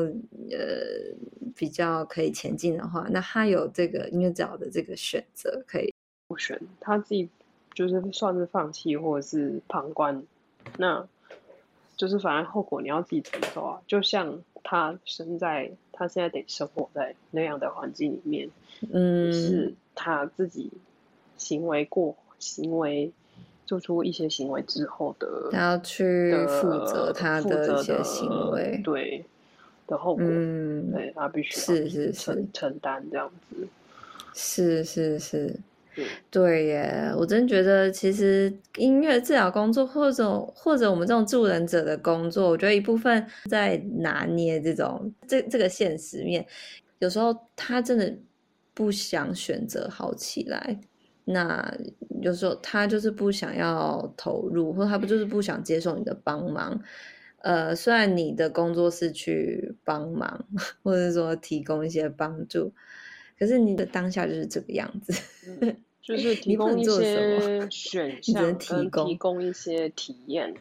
[0.51, 1.13] 呃
[1.55, 5.93] 比较可以前进的话，那他有这个音乐治疗的这个选择可以
[6.29, 7.29] 不选，他自己
[7.75, 10.23] 就是算是放弃或者是旁观，
[10.79, 11.07] 那
[11.95, 14.43] 就是反而后果你要自己承受啊，就像。
[14.63, 18.49] 他生在，他现在得生活在那样的环境里面，
[18.91, 20.71] 嗯，是他自己
[21.37, 23.13] 行为过行为
[23.67, 29.25] 做出一些行为之后的，他要去负责他的一些行为，对
[29.87, 32.13] 的后果，嗯，对他必须是是。
[32.13, 33.69] 承承担这样子，
[34.35, 35.57] 是是是。
[36.31, 46.47] 对耶，我真觉得其实音乐治疗工作，或者或者我们这种助人者的工作，我觉得一部分在拿捏这种这这个现实面，
[46.99, 48.17] 有时候他真的
[48.73, 50.81] 不想选择好起来，
[51.25, 51.75] 那
[52.23, 56.81] 有时候他就是不想要投入，或他不就是不想接受你的帮忙。
[57.43, 60.47] 呃，虽然你的工作是去帮忙，
[60.83, 62.73] 或者说提供一些帮助。
[63.43, 65.13] 可是你的当下就是这个样子，
[65.61, 70.55] 嗯、就 是提供一些 选项，提供提供一些体验，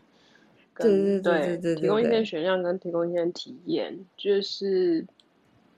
[0.76, 5.06] 对对对对对，提供一些选项跟提供一些体验，就是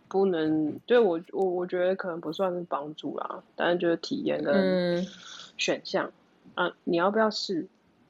[0.07, 5.05] 不能对我我我觉得可能不算是帮助啦，但是就是体验跟
[5.57, 6.09] 选项、
[6.55, 7.67] 嗯、啊，你要不要试？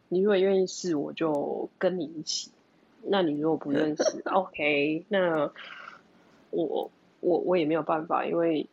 [0.10, 2.52] 你如果愿意试，我就跟你一起；
[3.02, 5.52] 那你如果不认识， OK，那
[6.52, 6.91] 我
[7.22, 8.68] 我我也没有办法，因为。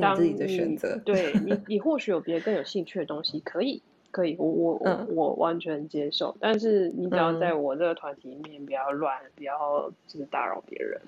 [0.00, 6.34] 这是你自己的选择，对你，你或许有别的更有兴趣的东西可以，可以，我我我、嗯、我完全接受。
[6.40, 11.00] 但是你只要在我这个团体里面，不要乱，不要就是打扰别人，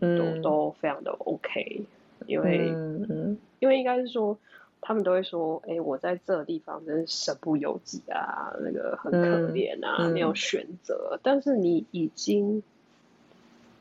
[0.00, 1.82] 嗯、都都非常的 OK。
[2.26, 4.38] 因为、嗯、因为应该是说，
[4.80, 11.20] 他们都会说，哎、欸，我在这个地方真是身不由己啊，那个很可怜啊，没有选择。
[11.22, 12.62] 但是你已经。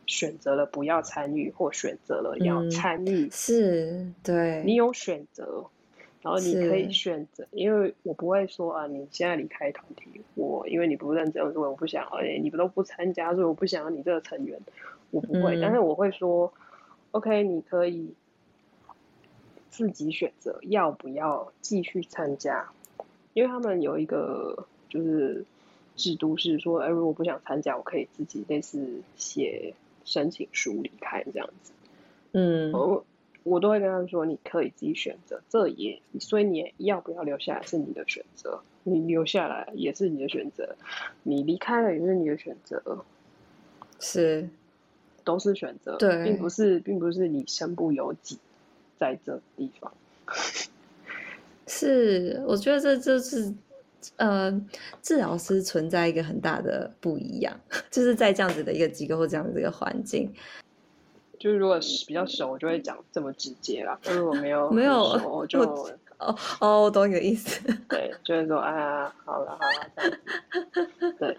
[0.09, 4.63] 选择了不要参与，或选择了要参与，嗯、是对。
[4.65, 5.63] 你有选择，
[6.23, 14.59] 然后你可以选择，因为我不会说啊，你现在离开团体，我因为你不认真，所以我不想，而且你们都不参加，所以我不想要你这个成员，
[15.11, 16.51] 我不会，嗯、但是我会说
[17.11, 18.11] ，OK，你可以
[19.69, 22.67] 自己选择要不要继续参加，
[23.35, 25.45] 因为他们有一个就是
[25.95, 29.75] 制度是说，哎，如果不想参加，我可以自己类似写。
[30.09, 31.71] 申请书离开这样子，
[32.31, 33.05] 嗯，我
[33.43, 40.75] 我都会跟他们说，你可以自己选择，这也所以你要不要留下来是你的选择，你留下来也是你的选择，
[41.21, 43.05] 你离开了也是你的选择，
[43.99, 44.49] 是。
[45.25, 48.39] 都是选择，对，并不是并不是你身不由己
[48.97, 49.93] 在这地方，
[51.67, 53.53] 是我觉得这就是。
[54.17, 54.51] 呃，
[55.01, 57.59] 治疗师存在一个很大的不一样，
[57.91, 60.31] 就是在这样子的一个机构或这样子的一个环境，
[61.37, 63.99] 就是如果是比较熟，我就会讲这么直接啦。
[64.03, 65.61] 但如果没有没有，我就
[66.17, 67.61] 哦哦，我懂你的意思。
[67.87, 71.15] 对，就是说，哎呀，好了好了，这样。
[71.17, 71.37] 对。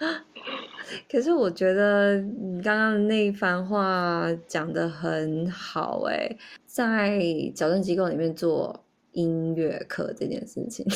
[1.10, 6.34] 可是我觉得你刚刚的那一番话讲的很好，哎，
[6.66, 7.20] 在
[7.54, 8.82] 矫正机构里面做
[9.12, 10.86] 音乐课这件事情。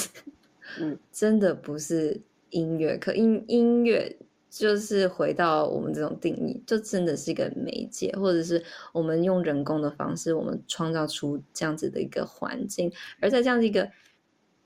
[0.81, 2.21] 嗯，真的不是
[2.51, 4.17] 音乐课，音音乐
[4.51, 8.63] 就是回到我们这种定义，就真的是一个媒介，或者是
[8.93, 13.91] 我们用人工的方式，我们创造出这样子的一个环境，而在这样子一个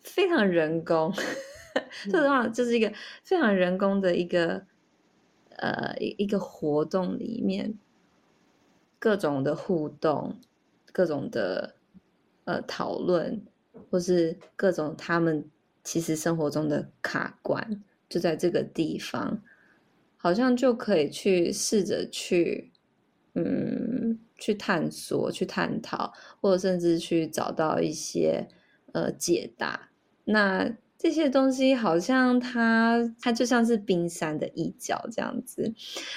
[0.01, 1.13] 非常人工，
[2.11, 2.93] 说实话，就是一个
[3.23, 4.63] 非常人工的一个
[5.57, 7.79] 呃一一个活动里面，
[8.99, 10.37] 各种的互动，
[10.93, 11.75] 各种的
[12.45, 13.43] 呃讨论，
[13.91, 15.49] 或是各种他们。
[15.91, 19.43] 其实生活中的卡关就在这个地方，
[20.16, 22.70] 好像就可以去试着去，
[23.34, 28.47] 嗯，去探索、去探讨，或者甚至去找到一些
[28.93, 29.88] 呃解答。
[30.22, 35.74] 那这些东西好像它它就像是冰山的一角这样子，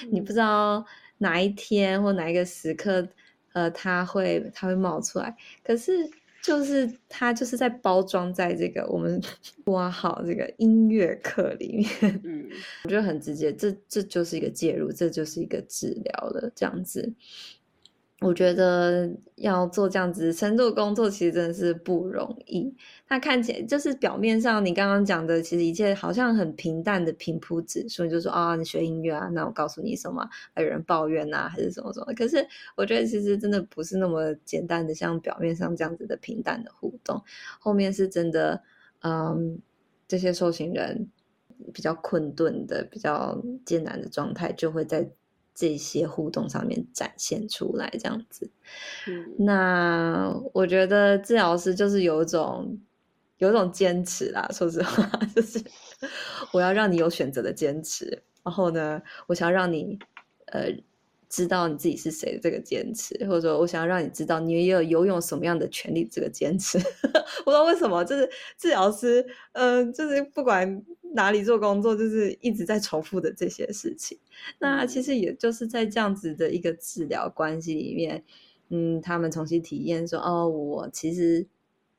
[0.08, 0.86] 你不知道
[1.18, 3.08] 哪一天或哪一个时刻，
[3.54, 6.08] 呃，它会它会冒出来，可是。
[6.44, 9.18] 就是他就是在包装在这个我们
[9.64, 11.88] 挖好这个音乐课里面，
[12.22, 12.46] 嗯，
[12.84, 17.14] 我觉得很直接，这这就是一个介入，这就是一个治疗了，这样子。
[18.24, 22.74] 我觉得要做这样子深度工作，其实真的是不容易。
[23.06, 32.14] 它看起来就是表面上，你刚刚讲的，其实一切好像很平淡的平铺直叙，就说啊，你学音乐啊，那我告诉你什么，还有人抱怨呐、啊，还是什么什么。
[32.14, 32.46] 可是
[32.76, 37.22] 我觉得其实真的不是那么简单的，像表面上这样子的平淡的互动，
[37.60, 38.62] 后面是真的，
[39.02, 39.60] 嗯，
[40.08, 41.10] 这些受刑人
[41.74, 45.10] 比较困顿的、比较艰难的状态，就会在。
[45.54, 48.50] 这些互动上面展现出来，这样子。
[49.06, 52.78] 嗯，那我觉得治疗师就是有一种
[53.38, 54.48] 有一种坚持啦。
[54.52, 55.62] 说实话， 就是
[56.52, 58.22] 我要让你有选择的坚持。
[58.42, 59.98] 然后呢，我想要让你
[60.46, 60.68] 呃
[61.34, 66.78] 知道你自己是谁的这个坚持，或者说我想要让你知道你也有拥有什么样的权利这个坚持。
[67.44, 68.28] 我不知道为什么，就是
[68.58, 70.82] 治疗师，嗯、呃，就是不管。
[71.16, 74.18] 哪里做工作，就是一直在重复的这些事情。
[74.58, 78.24] 那其实也就是在这样子的一个治疗关系里面，
[78.70, 81.46] 嗯，他们重新体验说，哦，我其实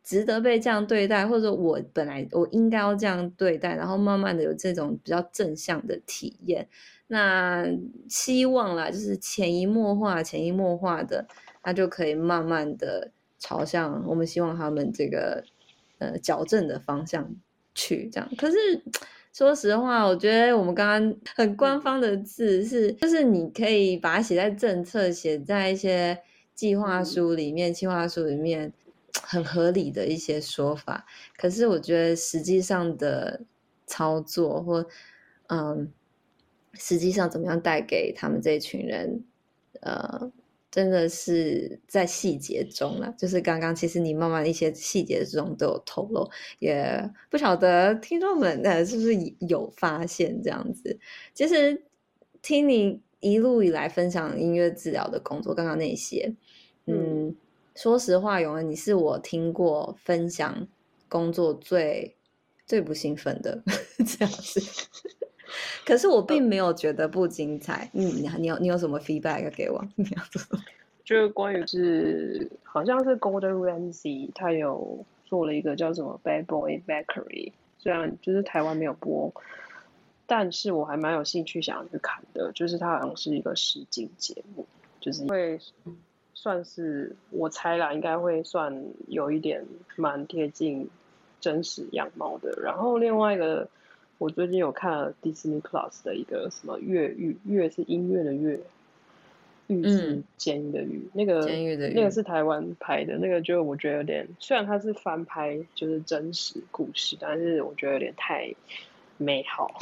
[0.04, 6.68] 值得被这样对待，或者说我本来我应该要这样对待，然后慢慢的有这种比较正向的体验。
[7.08, 7.66] 那
[8.10, 11.28] 希望啦，就是潜移默化、潜移默化的，
[11.62, 15.44] 他就可以慢慢的朝向我们希望他们这个
[16.00, 17.36] 呃矫正的方向。
[17.78, 18.56] 去这样，可是
[19.34, 26.18] 说实话，我觉得我们刚刚很官方的字是，就是你可以把它写在政策，写在一些
[26.54, 28.72] 计划书里面，计划书里面
[29.24, 31.06] 很合理的一些说法。
[31.36, 33.42] 可是我觉得实际上的
[33.86, 34.88] 操作或
[35.48, 35.92] 嗯，
[36.76, 39.24] 实际上怎么样带给他们这一群人，
[39.82, 40.32] 呃。
[40.72, 49.16] 真的是在细节中了，就是刚刚其实你慢慢一些细节中都有透露，也不晓得听众们呃是不是
[49.48, 51.00] 有发现这样子。
[51.34, 51.82] 其实
[52.42, 56.36] 听你一路以来分享音乐治疗的工作，刚刚那些，
[56.88, 57.34] 嗯，
[57.74, 60.68] 说实话，永恩，你是我听过分享
[61.08, 62.18] 工作最
[62.66, 63.64] 最不兴奋的
[64.06, 64.60] 这样子。
[65.86, 67.90] 可是我并没有觉得不精彩。
[67.94, 69.84] 嗯，你你有你有什么 feedback 给我？
[69.96, 70.60] 你要说，
[71.06, 79.34] 就是关于是好像是 Golden Ramsey 他有做了一个叫什么 Bad Boy Bakery，虽然就是台湾没有播，
[80.26, 82.52] 但是我还蛮有兴趣想要去看的。
[82.54, 84.66] 就是它好像是一个实景节目，
[85.00, 85.60] 就是会
[86.34, 89.64] 算是我猜啦，应该会算有一点
[89.96, 90.90] 蛮贴近
[91.40, 92.58] 真实样貌的。
[92.64, 93.68] 然后另外一个。
[94.18, 98.60] 我最近有看了 Disney Plus 的一个什么越狱，越是音乐的越，
[99.68, 108.54] 狱是监狱的狱，嗯、那个监狱的那个是台湾拍的，那个就我觉得有点，虽然它是翻拍，就是真实故事，但是我觉得有点太
[109.18, 109.80] 美好。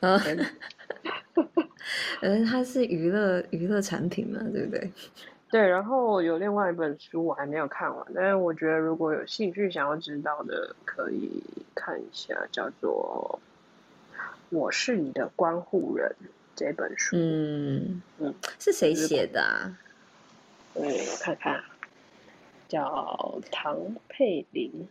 [0.00, 0.18] 嗯，
[2.22, 4.90] 嗯， 它是娱乐娱乐产品嘛，对不对？
[5.50, 11.42] 对，然后有另外一本书我还没有看完，但是我觉得如果有兴趣想要知道的，可以
[11.74, 13.40] 看一下，叫做
[14.50, 16.14] 《我是你的关护人》
[16.54, 17.16] 这本书。
[17.16, 19.76] 嗯嗯，是谁写的啊？
[20.74, 21.60] 嗯，我看看，
[22.68, 23.76] 叫唐
[24.08, 24.88] 佩琳。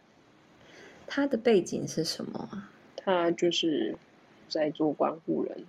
[1.08, 2.50] 他的背景是什么？
[2.98, 3.96] 他就是
[4.50, 5.66] 在做关护人。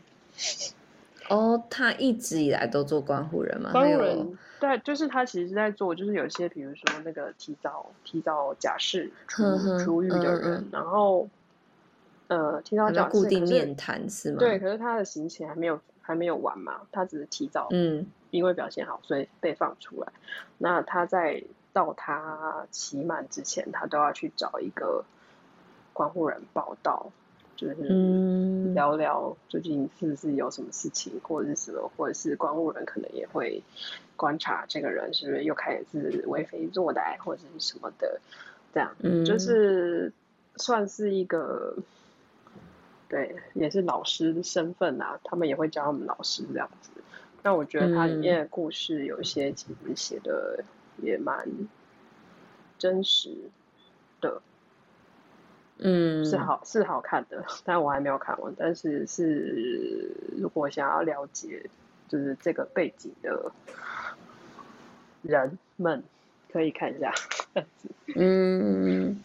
[1.29, 3.71] 哦，他一直以来都做关护人吗？
[3.71, 4.39] 关护人。
[4.61, 9.43] 对，就是他其实是在做，就是有些，比如说那个提早提早假释出
[9.79, 11.29] 出狱的人，嗯嗯、然后
[12.29, 14.39] 呃提早假释固定面谈是，是吗？
[14.39, 20.13] 对，可是他的刑期还没有还没有完嘛，他只是提早，嗯，因为表现好，所以被放出来。
[20.59, 21.43] 那他在
[21.73, 25.05] 到他期满之前，他都要去找一个
[25.93, 27.11] 关护人报道。
[27.57, 27.75] 就是
[28.73, 33.63] 聊聊最近是不是有什么事情，或者是什么，或者是关护人可能也会
[34.21, 38.21] 观察这个人是不是又开始是为非作歹，或者是什么的，
[38.75, 40.13] 这样，嗯，就是
[40.57, 41.75] 算是一个，
[43.09, 46.91] 对，也是老师的身份啊，他们也会教他们老师这样子。
[47.43, 50.63] 那我觉得它里面的故事有一些其实写的
[50.99, 51.49] 也蛮
[52.77, 53.35] 真实
[54.21, 54.43] 的。
[55.79, 58.55] 嗯，是好是好看的，但我还没有看完。
[58.59, 61.71] 但是是如果想要了解
[62.07, 63.51] 就是这个背景的
[65.23, 66.03] 人们，
[66.53, 67.13] 可以看一下。
[68.17, 69.17] 嗯，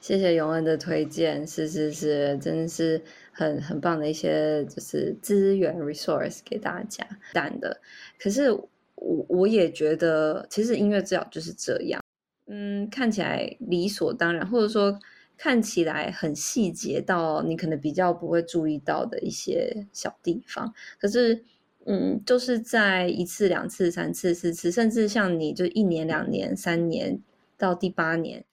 [0.00, 3.00] 谢谢永恩的推荐，是是是，真的是
[3.32, 7.06] 很很棒的一些就是资源 resource 给大家。
[7.32, 7.80] 但的，
[8.18, 12.02] 可是我我也觉得，其实音乐治疗就是这样。
[12.46, 14.98] 嗯，看起来理所当然，或者说。
[15.42, 21.42] 看起来很细节到你可能比较不会注意到的一些小地方，可是，
[21.86, 27.20] 嗯，就是在一次、两次、三次、四次，甚至像你就一年、两年、三年
[27.56, 28.44] 到第八年，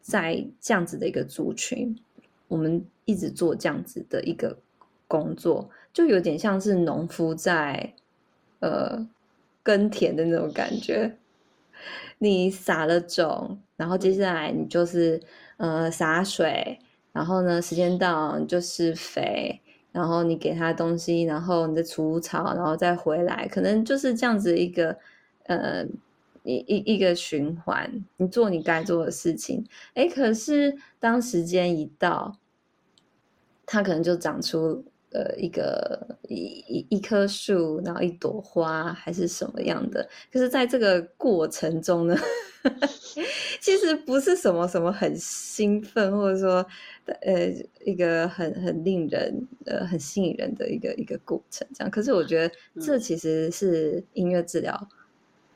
[0.00, 1.96] 在这样子的一个族群，
[2.48, 4.58] 我们一直做这样子的一个
[5.06, 7.94] 工作，就有点像是农夫在
[8.60, 9.08] 呃
[9.62, 11.16] 耕田的那种感觉。
[12.18, 15.20] 你撒了种，然后接下来你就是。
[15.56, 16.80] 呃，洒水，
[17.12, 19.60] 然后呢，时间到就施肥，
[19.94, 24.98] 然后你给他东西，然后你再除草，然后再回来，可能就是这样子一个
[25.44, 25.84] 呃
[26.42, 28.04] 一一一个循环。
[28.16, 29.64] 你做你该做的事情，
[29.94, 32.36] 哎，可是当时间一到，
[33.64, 34.84] 它可能就长出。
[35.14, 36.34] 呃，一个一
[36.66, 40.06] 一一棵树，然后一朵花，还是什么样的？
[40.32, 42.16] 可是在这个过程中呢，
[43.62, 46.66] 其实不是什么什么很兴奋，或者说
[47.22, 47.48] 呃
[47.84, 51.90] 一个很很令人呃很吸引人的一个一个过程，这样。
[51.90, 54.88] 可是我觉得这其实是音乐治疗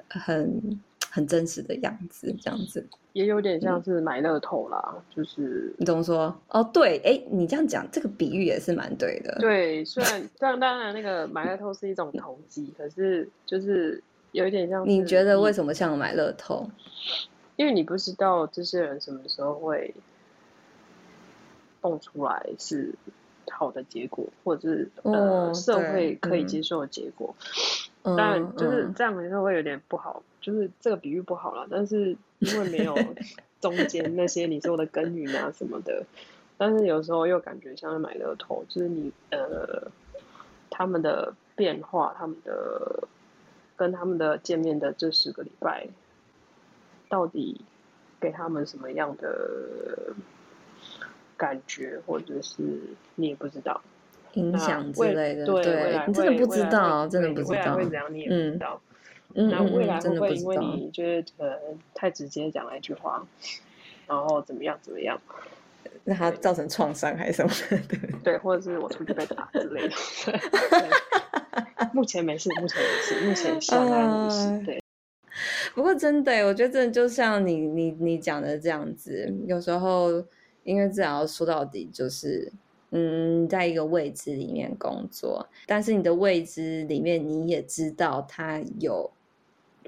[0.08, 0.80] 很。
[1.10, 2.86] 很真实的样子，这样子
[3.18, 6.32] 也有点像是买乐透啦，嗯、就是你怎么说？
[6.50, 9.36] 哦，对，哎，你这样讲，这个比喻也是蛮对的。
[9.40, 14.00] 对，虽然当当然那个买乐透是一种投机，可是就是
[14.30, 14.88] 有一点像。
[14.88, 16.70] 你觉得为什么像买乐透？
[17.56, 19.92] 因为你不知道这些人什么时候会
[21.80, 22.94] 蹦出来是
[23.50, 27.34] 好的结果，或者是、哦、呃社会可以接受的结果。
[28.04, 30.22] 当然、嗯，就是这样的时候会有点不好。
[30.48, 32.96] 就是这个比喻不好了，但是因为没有
[33.60, 36.06] 中间那些你说的耕耘啊什么的，
[36.56, 39.90] 但是有时候又感觉像是买乐透，就是你呃
[40.70, 43.06] 他们的变化，他们的
[43.76, 45.86] 跟他们的见面的这十个礼拜，
[47.10, 47.60] 到底
[48.18, 50.14] 给他们什么样的
[51.36, 52.62] 感觉，或者是
[53.16, 53.82] 你也不知道
[54.32, 58.80] 影响之类的，对，对你真的不知道，真的不知道，会怎样你也不知道。
[59.34, 61.58] 嗯那未来会不会因为你觉得呃
[61.94, 63.26] 太直接讲了一句话，
[64.06, 65.20] 然后怎么样怎么样？
[66.04, 67.78] 让他造成创伤还是什么的？
[67.88, 69.94] 对，对，或者是我出去被打之类的。
[71.92, 74.64] 目前没事，目前没事，目前 相安无事。
[74.64, 74.82] 对。
[75.74, 80.10] 不过真的，我觉得真的就像你你你讲的这样子，有时候
[80.64, 82.50] 音乐治疗说到底就是，
[82.90, 89.10] 嗯，在一个位置里面工作，但是你的位置里面你也知道他有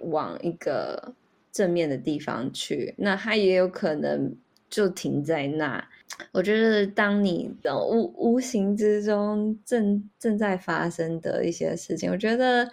[0.01, 1.15] 往一个
[1.53, 4.35] 正面的地方去，那他也有可能
[4.69, 5.89] 就停在那。
[6.33, 12.69] 我觉得，当你的无无形之中正正在发生的一些事情，我觉得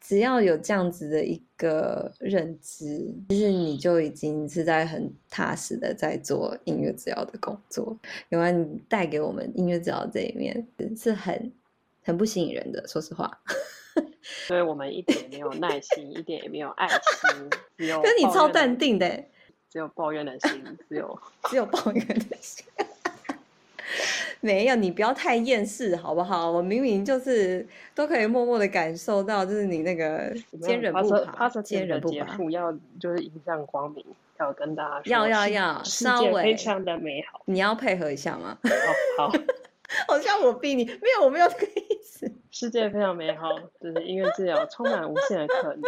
[0.00, 7.98] 只要有这样子的一个认知，其实你就已经是在很踏实的在做音乐治疗的工作。
[8.30, 10.66] 因为你带给我们音乐治疗这一面
[10.96, 11.52] 是很
[12.02, 13.30] 很不吸引人的，说实话。
[14.24, 18.00] 所以我们一点也没有耐心，一点也没有爱心，只有。
[18.00, 19.24] 可是你超淡定的。
[19.70, 21.18] 只有抱怨的心，只有
[21.50, 22.64] 只有抱怨的心，
[24.40, 26.48] 没有，你不要太厌世好不好？
[26.48, 34.04] 我明明就是都可以默默的感受到，就是你那个坚忍不拔，坚忍不拔，要就是迎向光明，
[34.38, 38.56] 要跟大家要要要，稍微非常的美好，你要配合一下吗？
[39.18, 39.32] 好，好，
[40.06, 42.30] 好像我逼你，没有，我没有这个意思。
[42.50, 43.48] 世界非常美好，
[43.80, 45.82] 就是音乐治疗充满无限的可能，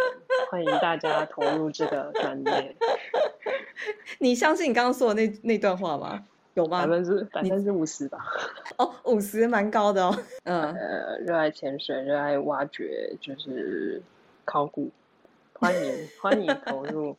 [0.51, 2.75] 欢迎大家投入这个专业。
[4.19, 6.25] 你相信你刚刚说的那那段话吗？
[6.55, 6.81] 有吗？
[6.81, 8.25] 百分之百分之五十吧。
[8.77, 10.17] 哦，五十蛮高的哦。
[10.43, 14.01] 嗯，呃，热爱潜水，热爱挖掘，就是
[14.43, 14.89] 考古。
[15.53, 17.15] 欢迎欢迎投入。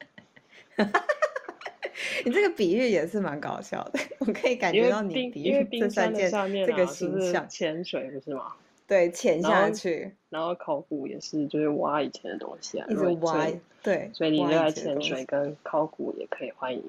[2.24, 6.30] 你这个比喻也是蛮搞笑的， 我可以感觉到你比喻这三件
[6.66, 7.48] 这个形象。
[7.48, 8.52] 潜水不是吗？
[8.86, 13.46] 对，潜下去，然后考古也是，就是挖以前的东西啊，一直挖，
[13.82, 16.82] 对，所以你热爱潜水跟考古也可以欢迎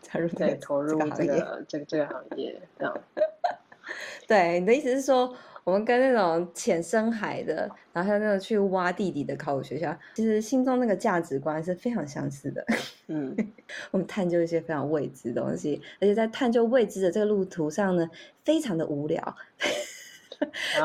[0.00, 3.00] 加入对投入这个这个这个、这个行业这样。
[4.26, 5.36] 对，你的意思是说，
[5.66, 12.64] 我们跟那种潜深海的，然后像那种去挖地底的考古学校，其实心中那个价值观是非常相似的。
[13.08, 13.36] 嗯，
[13.90, 18.08] 我们探究一些非常未知的东西，而且在探究未知的这个路途上呢，
[18.44, 19.36] 非常的无聊。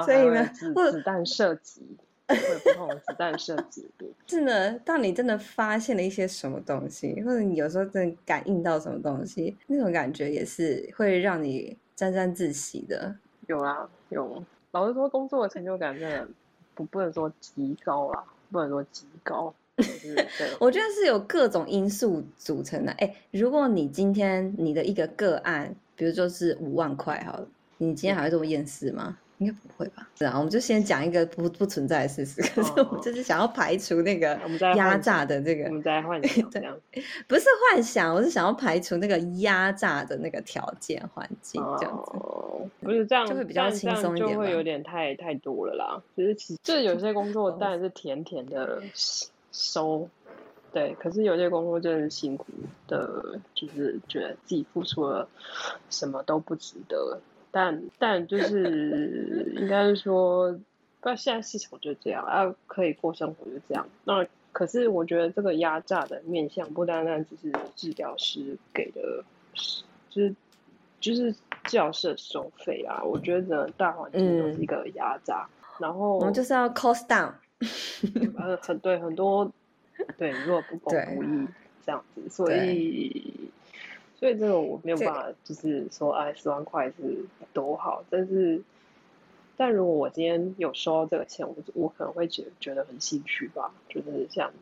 [0.04, 1.86] 所以呢，子子弹射击，
[2.28, 3.88] 会有不同的子弹射击。
[4.26, 13.16] 是呢，当你真的发现了一些什么东西，或者你有时候真的感应到什么东西，那种感觉也是会让你沾沾自喜的。
[13.46, 14.44] 有啊，有。
[14.72, 16.28] 老实说，工作的成就感真的
[16.74, 19.54] 不不能说极高啦，不能说极高。
[20.60, 22.92] 我觉得是有各种因素组成的。
[22.94, 27.48] 哎，如果你今天你的一个个案，比如说是五万块，好了，
[27.78, 29.18] 你今天还会这么厌世吗？
[29.42, 30.08] 应该不会吧？
[30.16, 32.42] 是啊，我们就先讲一个不不存在的事实。
[32.54, 34.40] 可是我们就是想要排除那个
[34.76, 36.78] 压榨的这个，我们在幻 想这样，
[37.28, 42.12] 不是幻想，我是想要排除那个压榨的那个条件环境这样子。
[42.14, 46.00] 哦，不是这样，就会比较轻松一点，就会有点太太多了啦。
[46.16, 48.80] 就是其实，这有些工作 当然是甜甜的
[49.52, 50.08] 收，
[50.72, 52.46] 对，可是有些工作真的是辛苦
[52.88, 55.28] 的，就是觉得自己付出了
[55.90, 57.20] 什么都不值得。
[57.52, 60.64] 但但就是应该是说，不知
[61.02, 63.88] 道现在市场就这样，啊，可以过生活就这样。
[64.06, 69.24] 那可是我觉得这个压榨的面向不单单只是治疗师给的，
[70.10, 70.36] 就是
[71.00, 71.32] 就是
[71.66, 73.04] 治疗师的收费啊。
[73.04, 75.48] 我觉得整个大环境都是一个压榨。
[75.48, 77.34] 嗯、然后我们就是要 cost down，
[78.38, 79.52] 呃，很对很多
[80.18, 81.48] 对，如果不公不义
[81.86, 83.52] 这样子，所以。
[84.22, 88.04] 所以这个我没有办法，就是说，哎，十万块是多好。
[88.08, 88.62] 但是，
[89.58, 94.54] 但如果我今天有收到这个钱，我我可能会觉得觉得很兴趣吧，就是像，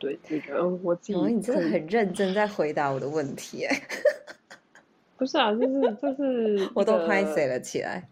[0.00, 1.14] 对，就觉得我自己。
[1.14, 3.80] 哦，你真的很认真在回答我的问题，哎，
[5.16, 8.08] 不是啊，就是就是， 我都拍谢了起来。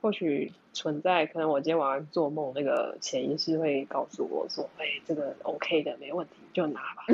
[0.00, 7.06] 或许存在，可能我今天晚上做梦，那个潜意识会告诉我说，哎，这个 OK 的，没问题，就拿吧。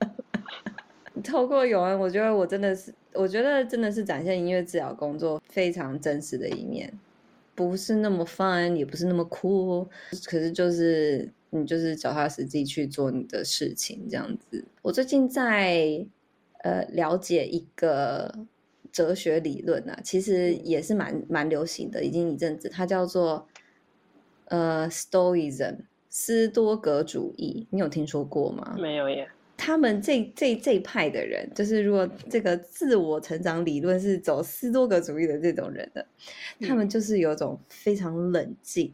[1.22, 6.92] 透过永恩，我觉得我真的是，我觉得真的是展现音乐治疗工作非常真实的一面，
[7.54, 9.86] 不是那么 fun，也不是那么 cool，，
[10.26, 14.64] 可是就是你就是脚踏实地去做你的事情这样子。
[14.82, 16.06] 我最近在
[16.62, 18.32] 呃了解一个
[18.92, 23.46] 哲学理论啊，其实也是蛮蛮流行的，已经一阵子，它叫做
[24.46, 25.78] 呃 Stoicism
[26.10, 28.76] 斯多格主义，你有听说过吗？
[28.78, 29.28] 没有耶。
[29.56, 36.06] 他们这这这一派的人，就是如果这个自我成长理论是走斯多格主义的这种人的，
[36.60, 38.92] 他们就是有种非常冷静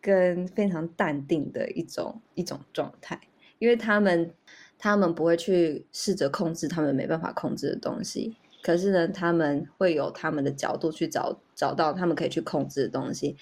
[0.00, 3.20] 跟非常淡定的一种一种状态，
[3.58, 4.32] 因为他们
[4.78, 13.36] 他们不会去试着控制他们没办法控制的东西，可是呢，他们会有他们的角度去找找到他们可以去控制的东西，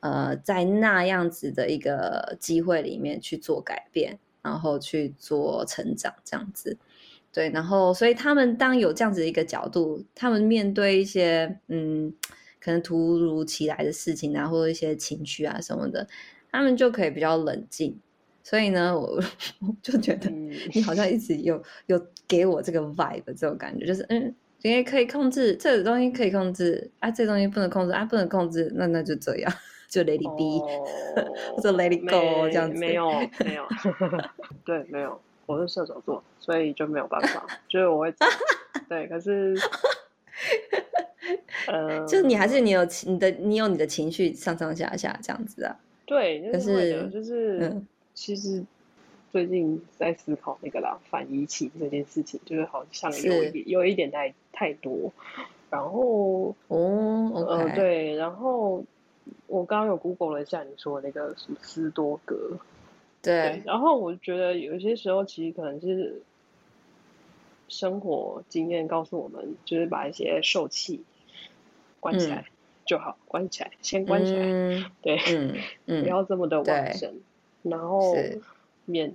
[0.00, 6.76] 呃，在那样子的一个机会里面去做改变，然后去做成长，这样子。
[7.32, 12.12] 对，然后所以他们当有这样子的一个角度，他们面对一些嗯，
[12.60, 16.06] 可能突如其来的事情啊，或者一些情绪啊什么的，
[16.50, 17.98] 他们就可以比较冷静。
[18.44, 19.22] 所以呢，我
[19.66, 29.52] 我就觉得你好像一直有有给我这个 vibe 这种感觉，就是嗯，因为可以控制这个东西可以控制啊，这个东西不能控制啊，不能控制，那那就这样，
[29.92, 30.58] 就 let it be，
[31.54, 32.78] 或者、oh, let it go 这样子。
[32.78, 33.10] 没有
[33.44, 33.68] 没有，
[34.64, 38.14] 对，没有，我是射手座，所以就没有办法，就是我会
[38.88, 39.54] 对，可是，
[41.68, 47.58] 呃，就是你还是你有你的你有你的情绪上上下下这样子啊，对，可是就是。
[47.60, 48.62] 嗯其实
[49.30, 55.10] 最近在思考那个啦，反移情这件事情，就是好像有一有一点太太多。
[55.70, 57.46] 然后哦，okay.
[57.46, 58.84] 呃，对，然后
[59.46, 62.58] 我刚刚有 Google 了一下你说的那个什么斯多格，
[63.20, 66.22] 对，对，然后我觉得有些时候其实可能是
[67.68, 71.02] 生活经验告诉我们，就是把一些受气
[72.00, 72.44] 关起来
[72.84, 77.14] 就好，嗯、关起来，先关起来，嗯、对，嗯嗯、不要这么的完整。
[77.62, 78.16] 然后
[78.84, 79.14] 免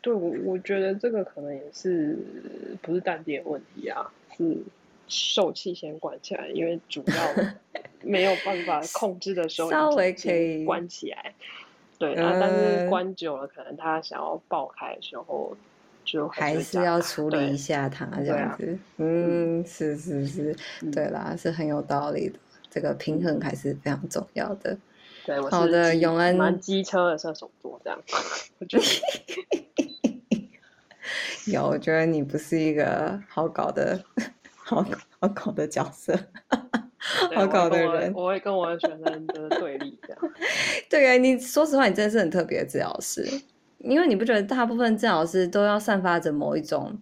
[0.00, 2.18] 对我，我觉得这个可能也是
[2.82, 4.56] 不是淡定的问题啊，是
[5.08, 7.44] 受气先关起来，因为主要
[8.02, 11.34] 没有办法控制的时候， 稍微可以关起来。
[11.98, 15.56] 对，然后但是关久了，可能他想要爆开的时候，
[16.04, 18.78] 就还是要处理一下他这样子。
[18.96, 20.56] 嗯，是是是，
[20.92, 22.38] 对啦，是很有道理的。
[22.68, 24.76] 这个平衡还是非常重要的。
[25.24, 28.02] 对，好的，永恩蛮机车的射手座这样，
[28.58, 28.84] 我觉得
[31.52, 34.02] 有，我觉得你不是一个好搞的
[34.74, 34.84] 好
[35.20, 36.18] 好搞的角色，
[37.34, 40.18] 好搞的人，我会跟我的学生的对立这样。
[40.88, 43.26] 对啊，你说实话，你真的是很特别的治疗师，
[43.78, 46.98] 因为你不觉得大部分治疗师都要散发着某一种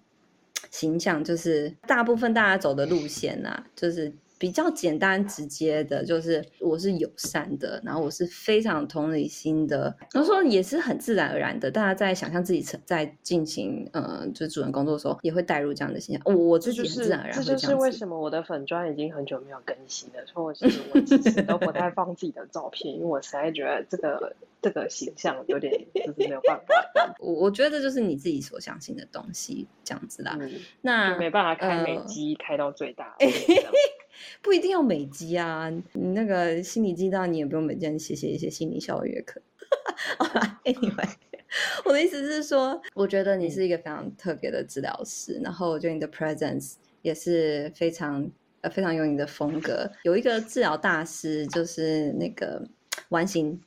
[0.71, 4.13] 形象，就是大部分大家走的路线啊，就是。
[4.41, 11.71] 比较简单直接的，就是我是友善的，然后我是非常同理心的，然后说也是很自然而然的。
[11.71, 16.23] 大家在想象自己在进行呃，就是主人工作的时候，也会带入这样的形象。
[16.25, 27.15] 我我自己很自然而然会这就是为什么我的粉砖已经很久没有更新了，所以其实我其实都不太 放自己的照片，因为我实在觉得这个这个形象有点就是没有办法。
[27.19, 30.39] 我我觉得这就是你自己所相信的东西，这样子啦。
[30.41, 30.51] 嗯、
[30.81, 33.17] 那没办法开美肌、呃、开到最大。
[34.43, 39.41] 不一定要美肌啊，你那个心理鸡蛋你也不用每天写写一些心理效约课。
[40.19, 41.09] 好啦，Anyway，
[41.85, 48.29] 我的意思是说，我觉得你是一个非常特别的治疗师，嗯、然后我觉得你的 presence 也是非常
[48.63, 49.89] 呃非常有你的风格。
[50.03, 52.67] 有一个治疗大师就是那个
[53.11, 53.61] 完形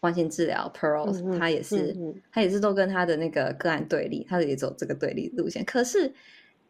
[0.00, 5.64] 完形治疗 Pearl，、嗯、哼他也是、嗯、他也是都跟他的那个个案对立，他也走这个对立路线。
[5.64, 6.12] 可是，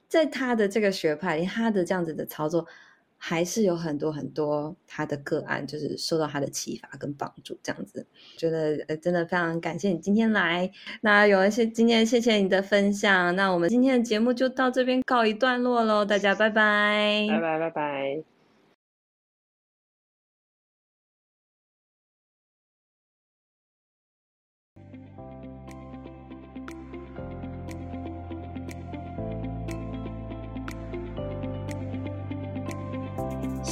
[0.08, 2.66] 在他的这个学派，他的这样子的操作。
[3.18, 10.70] 还是有很多很多他的个案，就是受到他的启发跟帮助，这样子，觉得呃真的非常感谢你今天来。
[11.02, 18.37] 那有一些今天谢谢你的分享，那我们今天的节目就到这边告一段落喽，大家拜拜，拜拜拜拜。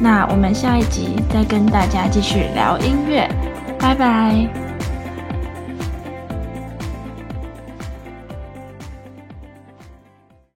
[0.00, 3.28] 那我们下一集再跟大家继续聊音乐，
[3.78, 4.69] 拜拜。